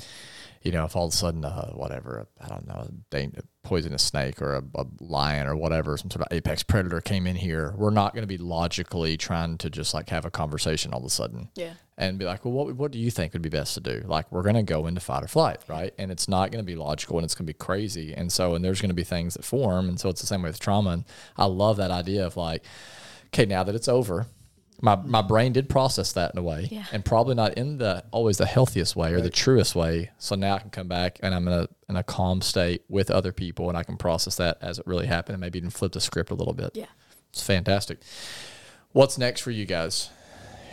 [0.62, 3.30] you know, if all of a sudden, uh, whatever, I don't know, a a
[3.62, 7.36] poisonous snake or a, a lion or whatever, some sort of apex predator came in
[7.36, 11.00] here, we're not going to be logically trying to just like have a conversation all
[11.00, 13.48] of a sudden yeah and be like, well, what, what do you think would be
[13.48, 14.02] best to do?
[14.06, 15.94] Like, we're going to go into fight or flight, right?
[15.98, 18.12] And it's not going to be logical and it's going to be crazy.
[18.12, 19.88] And so, and there's going to be things that form.
[19.88, 20.90] And so it's the same way with trauma.
[20.90, 21.04] And
[21.38, 22.64] I love that idea of like,
[23.28, 24.26] okay, now that it's over,
[24.82, 26.84] my, my brain did process that in a way Yeah.
[26.92, 30.10] and probably not in the always the healthiest way or the truest way.
[30.18, 33.10] So now I can come back and I'm in a, in a calm state with
[33.10, 35.92] other people and I can process that as it really happened and maybe even flip
[35.92, 36.72] the script a little bit.
[36.74, 36.84] yeah
[37.30, 38.00] It's fantastic.
[38.92, 40.10] What's next for you guys?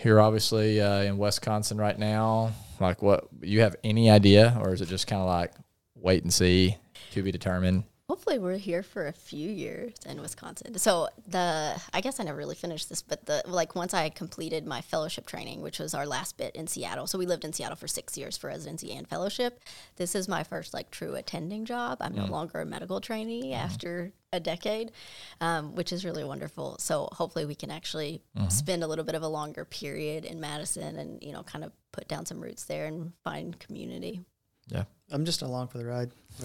[0.04, 2.52] You're obviously uh, in Wisconsin right now.
[2.80, 5.54] Like, what you have any idea, or is it just kind of like
[5.96, 6.78] wait and see,
[7.12, 7.86] to be determined?
[8.10, 10.78] Hopefully, we're here for a few years in Wisconsin.
[10.78, 14.68] So the I guess I never really finished this, but the like once I completed
[14.68, 17.08] my fellowship training, which was our last bit in Seattle.
[17.08, 19.62] So we lived in Seattle for six years for residency and fellowship.
[19.96, 22.00] This is my first like true attending job.
[22.02, 22.30] I'm no mm.
[22.30, 23.66] longer a medical trainee mm-hmm.
[23.66, 24.92] after a decade,
[25.40, 26.76] um, which is really wonderful.
[26.80, 28.50] So hopefully we can actually mm-hmm.
[28.50, 31.72] spend a little bit of a longer period in Madison and you know kind of
[31.94, 34.20] put down some roots there and find community.
[34.68, 34.84] Yeah.
[35.12, 36.12] I'm just along for the ride.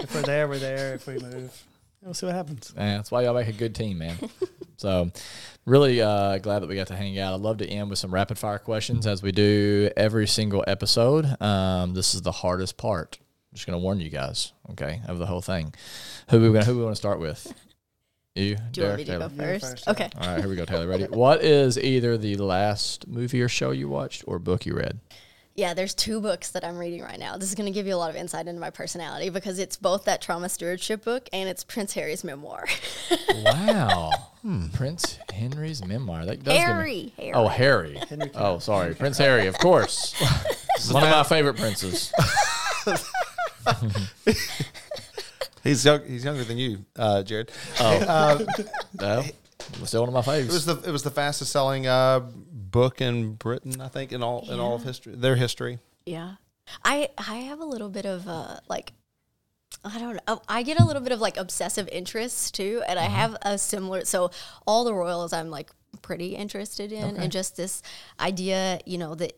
[0.00, 0.94] If we're there, we're there.
[0.94, 1.62] If we move,
[2.02, 2.72] we'll see what happens.
[2.76, 4.16] Yeah, that's why y'all make a good team, man.
[4.76, 5.10] so,
[5.64, 7.34] really uh, glad that we got to hang out.
[7.34, 11.26] I'd love to end with some rapid fire questions as we do every single episode.
[11.42, 13.18] Um, this is the hardest part.
[13.20, 15.74] I'm just gonna warn you guys, okay, of the whole thing.
[16.30, 17.52] Who we gonna who we want to start with?
[18.34, 19.30] You, Do you want me to go Taylor?
[19.30, 19.64] You first?
[19.64, 20.10] first, Okay.
[20.20, 20.86] All right, here we go, Taylor.
[20.86, 21.04] Ready?
[21.04, 25.00] What is either the last movie or show you watched or book you read?
[25.56, 27.38] Yeah, there's two books that I'm reading right now.
[27.38, 29.76] This is going to give you a lot of insight into my personality because it's
[29.76, 32.66] both that trauma stewardship book and it's Prince Harry's memoir.
[33.44, 34.10] Wow,
[34.42, 36.24] hmm, Prince Henry's memoir.
[36.26, 37.32] That does give me- Harry, Harry.
[37.34, 37.94] Oh, Harry.
[38.08, 40.14] Henry Oh, sorry, Prince Harry, of course.
[40.90, 42.12] One of my favorite princes.
[45.62, 47.50] He's young, he's younger than you, uh, Jared.
[47.80, 48.44] Oh, Uh,
[49.00, 49.24] no,
[49.84, 53.34] still one of my it was the it was the fastest selling uh, book in
[53.34, 55.78] Britain, I think, in all in all of history, their history.
[56.04, 56.34] Yeah.
[56.84, 58.92] I I have a little bit of uh like
[59.84, 60.42] I don't know.
[60.48, 64.04] I get a little bit of like obsessive interest too, and I have a similar.
[64.04, 64.30] So
[64.66, 65.70] all the royals, I'm like
[66.02, 67.82] pretty interested in, and just this
[68.18, 69.32] idea, you know, that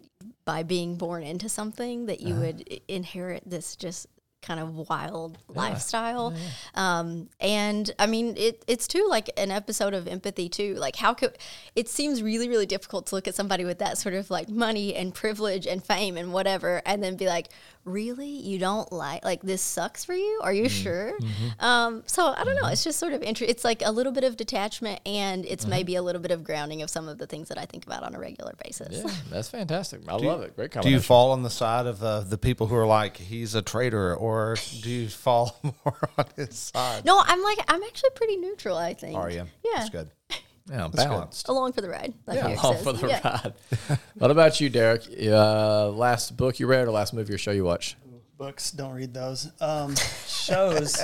[0.45, 4.07] by being born into something, that you would inherit this just
[4.41, 6.35] kind of wild lifestyle.
[6.75, 10.75] Um, and I mean, it, it's too like an episode of empathy too.
[10.75, 11.37] Like how could
[11.75, 14.95] it seems really really difficult to look at somebody with that sort of like money
[14.95, 17.49] and privilege and fame and whatever, and then be like,
[17.89, 20.41] really, you don't like like this sucks for you?
[20.43, 21.13] Are you mm, sure?
[21.21, 21.65] Mm-hmm.
[21.65, 22.63] Um, so I don't know.
[22.63, 22.73] Mm-hmm.
[22.73, 25.71] It's just sort of inter- It's like a little bit of detachment, and it's mm-hmm.
[25.71, 28.03] maybe a little bit of grounding of some of the things that I think about
[28.03, 29.03] on a regular basis.
[29.05, 30.01] Yeah, that's fantastic.
[30.09, 30.55] I love it.
[30.57, 33.55] Great Do you fall on the side of the the people who are like he's
[33.55, 37.05] a traitor, or do you fall more on his side?
[37.05, 38.77] No, I'm like I'm actually pretty neutral.
[38.77, 39.17] I think.
[39.17, 39.45] Are you?
[39.65, 39.73] Yeah.
[39.77, 40.11] that's good.
[40.71, 41.49] Yeah, balanced.
[41.49, 42.15] Along for the ride.
[42.27, 42.83] Like Yeah, Eric all says.
[42.85, 43.21] for the Yeah.
[43.89, 43.99] ride.
[44.19, 45.03] what about you, Derek?
[45.21, 47.97] Uh, last book you read or last movie or show you watch?
[48.37, 49.51] Books, don't read those.
[49.61, 49.95] Um,
[50.27, 50.97] shows.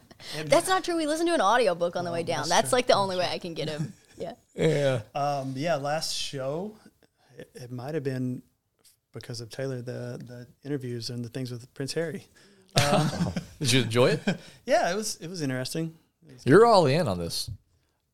[0.46, 0.96] That's not true.
[0.96, 2.48] We listened to an audiobook on the way down.
[2.48, 3.92] That's, like the only way I can get him.
[4.18, 4.32] Yeah.
[4.54, 5.00] Yeah.
[5.14, 6.76] Um, yeah, last show,
[7.38, 8.42] it, it might have been
[9.14, 12.26] because of Taylor the the interviews and the things with Prince Harry.
[13.58, 14.20] Did you enjoy it?
[14.66, 15.94] Yeah, it was it was interesting.
[16.44, 17.48] You're all in on this,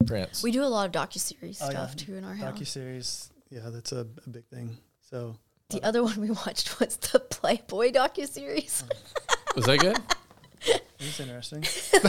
[0.06, 0.42] Prince.
[0.42, 2.04] We do a lot of docuseries Oh, stuff yeah.
[2.06, 2.58] too in our house.
[2.58, 4.76] Docu series, yeah, that's a, a big thing.
[5.10, 5.36] So
[5.70, 8.82] the other one we watched was the Playboy docuseries.
[9.54, 9.98] Was that good?
[10.66, 11.62] it was interesting.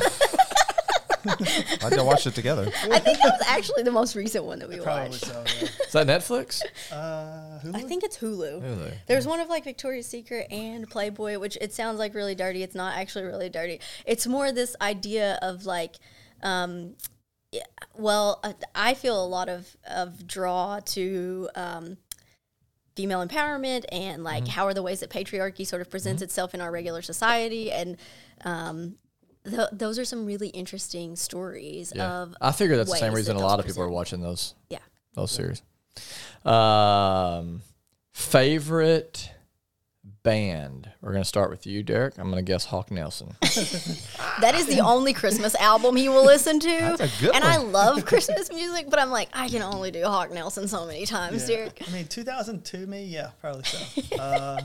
[1.82, 2.72] Why'd y'all watch it together?
[2.84, 5.26] I think that was actually the most recent one that we Probably watched.
[5.26, 5.42] so.
[5.86, 6.62] Is that Netflix?
[6.92, 7.76] Uh, Hulu?
[7.76, 8.62] I think it's Hulu.
[8.62, 8.94] Hulu.
[9.08, 12.64] There's one of like Victoria's Secret and Playboy, which it sounds like really dirty.
[12.64, 13.82] It's not actually really dirty.
[14.06, 15.96] It's more this idea of like,
[16.44, 16.94] um,
[17.52, 17.64] yeah,
[17.96, 18.44] well,
[18.76, 21.50] I feel a lot of of draw to.
[21.56, 21.98] Um,
[22.96, 26.62] female empowerment and like how are the ways that patriarchy sort of presents itself in
[26.62, 27.96] our regular society and
[28.44, 28.96] um,
[29.48, 32.10] th- those are some really interesting stories Yeah.
[32.12, 34.80] of I figure that's the same reason a lot of people are watching those yeah
[35.14, 35.62] those series.
[36.44, 37.62] Um,
[38.14, 39.30] favorite
[40.28, 40.92] band.
[41.00, 42.18] We're gonna start with you, Derek.
[42.18, 43.34] I'm gonna guess Hawk Nelson.
[44.42, 46.68] That is the only Christmas album he will listen to.
[46.68, 47.54] That's a good and one.
[47.54, 51.08] I love Christmas music, but I'm like, I can only do Hawk Nelson so many
[51.08, 51.56] times, Yeah.
[51.56, 51.82] Derek.
[51.88, 54.16] I mean, 2002 me, yeah, probably so.
[54.20, 54.62] uh,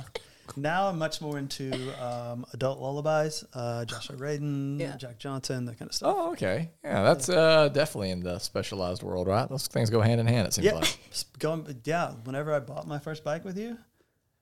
[0.56, 1.72] now I'm much more into
[2.04, 4.96] um, adult lullabies, uh, Joshua Radin, Yeah.
[4.96, 6.14] Jack Johnson, that kind of stuff.
[6.14, 6.70] oh, okay.
[6.84, 9.48] Yeah, that's uh, definitely in the specialized world, right?
[9.48, 10.48] Those things go hand in hand.
[10.48, 10.98] It seems yeah, like.
[11.38, 11.80] going.
[11.84, 13.78] Yeah, whenever I bought my first bike with you,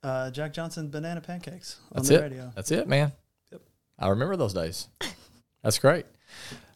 [0.02, 2.22] uh, Jack Johnson banana pancakes on That's the it.
[2.22, 2.52] radio.
[2.54, 3.12] That's it, man.
[3.52, 3.60] Yep.
[3.98, 4.88] I remember those days.
[5.62, 6.06] That's great.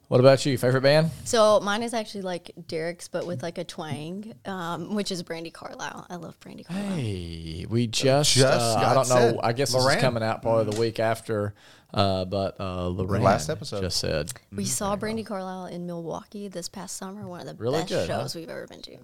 [0.09, 0.59] What about you?
[0.59, 1.11] Favorite band?
[1.25, 5.51] So mine is actually like Derek's, but with like a twang, um, which is Brandi
[5.53, 6.07] Carlile.
[6.11, 6.91] I love Brandi Carlile.
[6.97, 8.47] Hey, we just, Just
[8.79, 9.15] uh, I don't know.
[9.15, 9.39] said.
[9.43, 9.97] I guess this Lorraine.
[9.99, 11.55] is coming out probably the week after,
[11.95, 13.81] uh, but uh, Lorraine last episode.
[13.81, 14.31] just said.
[14.53, 17.27] We saw Brandi Carlile in Milwaukee this past summer.
[17.27, 18.21] One of the Really best good, huh?
[18.23, 18.99] shows we've ever been to.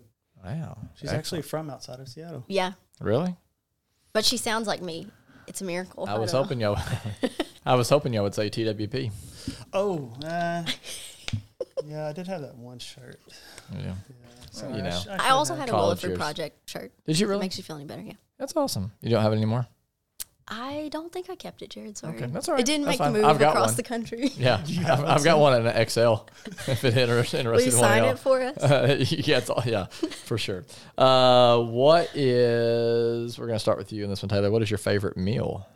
[0.45, 0.77] Wow.
[0.97, 2.45] She's actually from outside of Seattle.
[2.47, 3.35] Yeah, Really?
[4.13, 5.07] But she sounds like me.
[5.47, 6.07] It's a miracle.
[6.09, 6.79] I was hoping y'all.
[7.67, 9.11] I was hoping y'all would say TWP.
[9.73, 10.65] Oh, uh,
[11.85, 13.19] yeah, I did have that one shirt.
[13.75, 13.81] Yeah.
[13.83, 13.95] Yeah,
[14.51, 14.91] so You know.
[14.91, 16.19] sh- I should also had a College Williford years.
[16.19, 16.93] Project shirt.
[17.07, 17.41] Did you If it really?
[17.43, 18.13] makes you feel any better, yeah.
[18.39, 18.93] That's awesome.
[19.01, 19.67] You don't have it anymore.
[20.53, 21.97] I don't think I kept it, Jared.
[21.97, 22.17] Sorry.
[22.17, 22.61] Okay, that's all right.
[22.61, 23.13] It didn't That's make fine.
[23.13, 23.77] the move I've got across one.
[23.77, 24.29] the country.
[24.37, 26.15] Yeah, I've, I've got one in an XL.
[26.67, 28.17] if it inter- interested Will you sign it y'all.
[28.17, 28.57] for us?
[28.59, 30.65] Uh, yeah, it's all, yeah, for sure.
[30.99, 33.39] Uh, what is?
[33.39, 34.51] We're gonna start with you in this one, Taylor.
[34.51, 35.69] What is your favorite meal?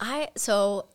[0.00, 0.88] I so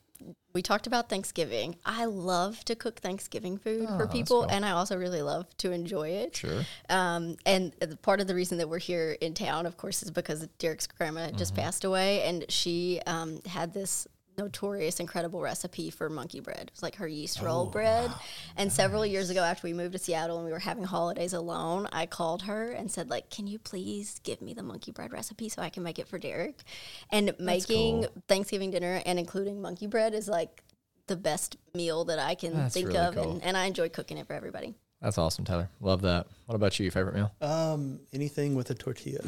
[0.54, 1.78] we talked about Thanksgiving.
[1.86, 4.50] I love to cook Thanksgiving food Oh, for people, cool.
[4.52, 6.36] and I also really love to enjoy it.
[6.36, 6.64] Sure.
[6.90, 10.48] Um, and part of the reason that we're here in town, of course, is because
[10.60, 14.08] Derek's grandma had just passed away, and she um, had this
[14.42, 16.64] notorious, incredible recipe for monkey bread.
[16.64, 18.12] It was like her yeast roll bread.
[18.58, 21.88] And several years ago, after we moved to Seattle and we were having holidays alone,
[21.92, 25.50] I called her and said, like, "Can you please give me the monkey bread recipe
[25.50, 26.64] so I can make it for Derek?"
[27.12, 30.64] And making Thanksgiving dinner and including monkey bread is like
[31.08, 33.32] the best meal that I can That's think really of, cool.
[33.32, 34.76] and, and I enjoy cooking it for everybody.
[35.02, 35.70] That's awesome, Tyler.
[35.80, 36.28] Love that.
[36.46, 36.84] What about you?
[36.84, 37.32] Your Favorite meal?
[37.42, 39.22] Um, anything with a tortilla.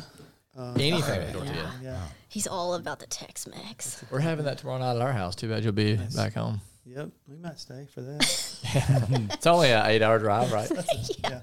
[0.58, 1.74] Anything with tortilla.
[1.82, 2.02] Yeah.
[2.30, 4.06] He's all about the Tex-Mex.
[4.12, 5.36] We're having that tomorrow night at our house.
[5.36, 6.62] Too bad you'll be back home.
[6.86, 7.10] Yep.
[7.28, 8.50] We might stay for that.
[9.34, 10.72] It's only an eight-hour drive, right?
[11.24, 11.42] yeah.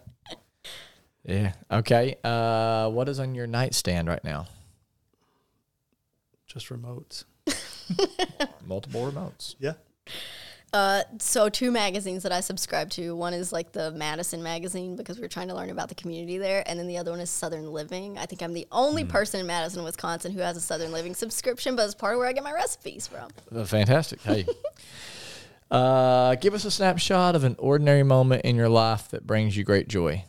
[1.25, 1.53] yeah.
[1.71, 2.17] Okay.
[2.25, 4.47] Uh, what is on your nightstand right now?
[6.47, 7.25] Just remotes.
[8.67, 9.55] Multiple remotes.
[9.61, 9.75] Yeah.
[10.73, 13.17] Uh, so two magazines that I subscribe to.
[13.17, 16.39] One is like the Madison magazine because we are trying to learn about the community
[16.39, 18.19] there, and then the other one is Southern Living.
[18.19, 21.75] I think I'm the only person in Madison, Wisconsin, who has a Southern Living subscription,
[21.75, 23.31] but it's part of where I get my recipes from.
[23.53, 24.23] Uh, Fantastic.
[24.23, 24.47] Hey.
[25.73, 29.65] uh, give us a snapshot of an ordinary moment in your life that brings you
[29.65, 30.25] great joy.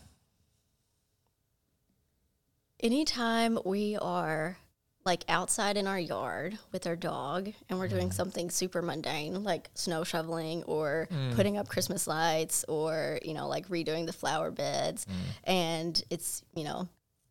[2.80, 4.58] Anytime we are
[5.04, 8.14] like outside in our yard with our dog and we're doing mm.
[8.14, 11.36] something super mundane like snow shoveling or mm.
[11.36, 15.06] putting up Christmas lights or, you know, like redoing the flower beds.
[15.06, 15.14] Mm.
[15.46, 16.88] And it's, you know,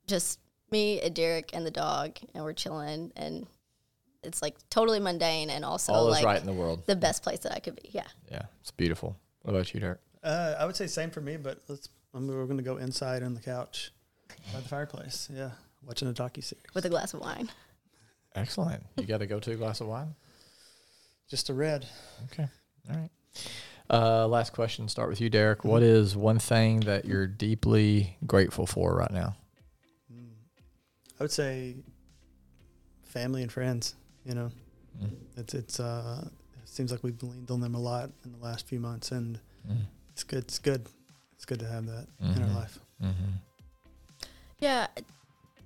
[0.07, 0.41] just
[0.71, 3.47] me and Derek and the dog and we're chilling and
[4.23, 6.87] it's like totally mundane and also All is like right in the world.
[6.87, 7.91] the best place that I could be.
[7.93, 8.07] Yeah.
[8.31, 9.17] Yeah, it's beautiful.
[9.43, 10.01] What about you, Derek?
[10.23, 11.89] Uh, I would say same for me, but let's.
[12.13, 13.93] I mean, we're going to go inside on the couch
[14.53, 15.29] by the fireplace.
[15.33, 15.51] Yeah,
[15.87, 16.65] watching a docu series.
[16.75, 17.51] With a glass of wine.
[18.35, 18.85] Excellent.
[18.97, 20.15] You got to go to a glass of wine?
[21.29, 21.87] Just a red.
[22.33, 22.47] Okay.
[22.91, 23.11] All right.
[23.89, 24.89] Uh, last question.
[24.89, 25.65] Start with you, Derek.
[25.65, 29.35] What is one thing that you're deeply grateful for right now?
[31.19, 31.77] I would say
[33.03, 33.95] family and friends.
[34.25, 34.51] You know,
[35.01, 35.11] Mm.
[35.37, 36.29] it's it's uh,
[36.63, 39.39] it seems like we've leaned on them a lot in the last few months, and
[39.69, 39.83] Mm.
[40.13, 40.45] it's good.
[40.45, 40.87] It's good.
[41.35, 42.49] It's good to have that in Mhm.
[42.49, 42.79] our life.
[43.03, 43.31] Mm-hmm.
[44.59, 44.87] Yeah,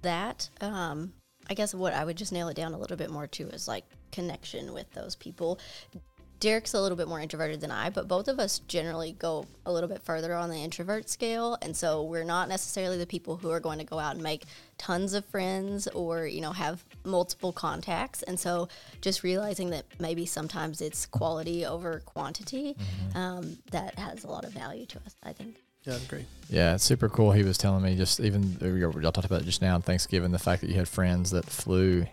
[0.04, 0.48] that.
[0.60, 1.12] Um,
[1.48, 3.68] I guess what I would just nail it down a little bit more to is
[3.68, 5.58] like connection with those people.
[6.40, 9.72] Derek's a little bit more introverted than I, but both of us generally go a
[9.72, 13.50] little bit further on the introvert scale, and so we're not necessarily the people who
[13.50, 14.44] are going to go out and make
[14.76, 18.22] tons of friends or you know have multiple contacts.
[18.22, 18.68] And so
[19.00, 22.76] just realizing that maybe sometimes it's quality over quantity
[23.14, 25.16] um, that has a lot of value to us.
[25.22, 25.63] I think.
[25.86, 26.24] Yeah, that's great.
[26.48, 27.32] Yeah, it's super cool.
[27.32, 30.38] He was telling me just even y'all talked about it just now on Thanksgiving, the
[30.38, 32.06] fact that you had friends that flew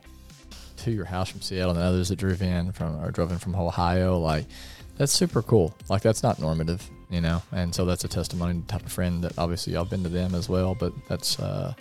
[0.77, 3.55] to your house from Seattle and others that drove in from or drove in from
[3.55, 4.17] Ohio.
[4.19, 4.45] Like
[4.97, 5.75] that's super cool.
[5.89, 7.41] Like that's not normative, you know.
[7.51, 10.35] And so that's a testimony to type of friend that obviously y'all been to them
[10.35, 10.75] as well.
[10.75, 11.73] But that's uh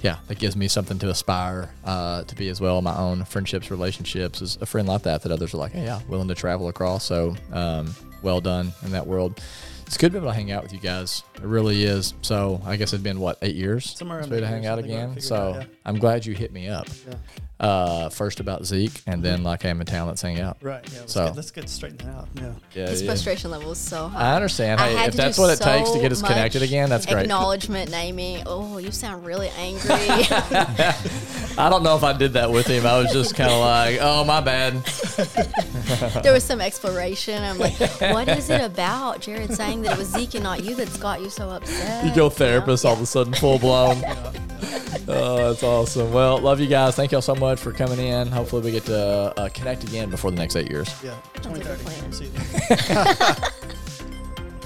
[0.00, 2.80] yeah, that gives me something to aspire uh, to be as well.
[2.82, 6.00] My own friendships, relationships, is a friend like that that others are like, hey, yeah,
[6.08, 7.04] willing to travel across.
[7.04, 9.40] So, um, well done in that world.
[9.88, 11.24] It's good to be able to hang out with you guys.
[11.36, 12.12] It really is.
[12.20, 14.78] So, I guess it's been what eight years Somewhere since around we to hang out
[14.78, 15.20] I think I again.
[15.22, 15.64] So, out, yeah.
[15.86, 16.86] I'm glad you hit me up.
[17.08, 17.14] Yeah.
[17.60, 20.06] Uh, first about Zeke, and then like, hey, I'm in town.
[20.06, 20.58] Let's hang out.
[20.62, 20.80] Right.
[20.92, 21.00] Yeah.
[21.00, 22.28] Let's, So- get, let's get straightened out.
[22.36, 22.52] Yeah.
[22.72, 23.08] Yeah, His yeah.
[23.08, 24.30] frustration level is so high.
[24.30, 24.80] I understand.
[24.80, 26.88] I Hey, had if to that's do what it takes to get us connected again,
[26.88, 27.22] that's great.
[27.22, 28.44] Acknowledgement naming.
[28.46, 29.90] Oh, you sound really angry.
[29.90, 32.86] I don't know if I did that with him.
[32.86, 34.74] I was just kind of like, oh, my bad.
[36.22, 37.42] there was some exploration.
[37.42, 40.76] I'm like, what is it about Jared saying that it was Zeke and not you
[40.76, 42.04] that's got you so upset?
[42.06, 44.00] You go therapist all of a sudden, full blown.
[45.08, 46.12] oh, that's awesome.
[46.12, 46.94] Well, love you guys.
[46.94, 48.26] Thank y'all so much for coming in.
[48.26, 50.92] Hopefully, we get to uh, connect again before the next eight years.
[51.04, 51.16] Yeah.
[51.36, 52.12] 2030.
[52.12, 53.50] see you.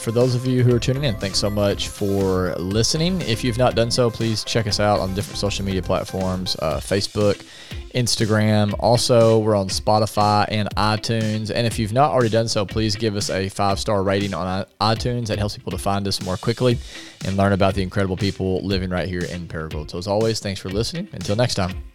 [0.03, 3.21] For those of you who are tuning in, thanks so much for listening.
[3.21, 6.81] If you've not done so, please check us out on different social media platforms uh,
[6.81, 7.45] Facebook,
[7.95, 8.75] Instagram.
[8.81, 11.53] Also, we're on Spotify and iTunes.
[11.55, 14.67] And if you've not already done so, please give us a five star rating on
[14.81, 15.29] iTunes.
[15.29, 16.79] That helps people to find us more quickly
[17.25, 19.93] and learn about the incredible people living right here in Paragould.
[19.93, 21.11] So, as always, thanks for listening.
[21.13, 21.92] Until next time.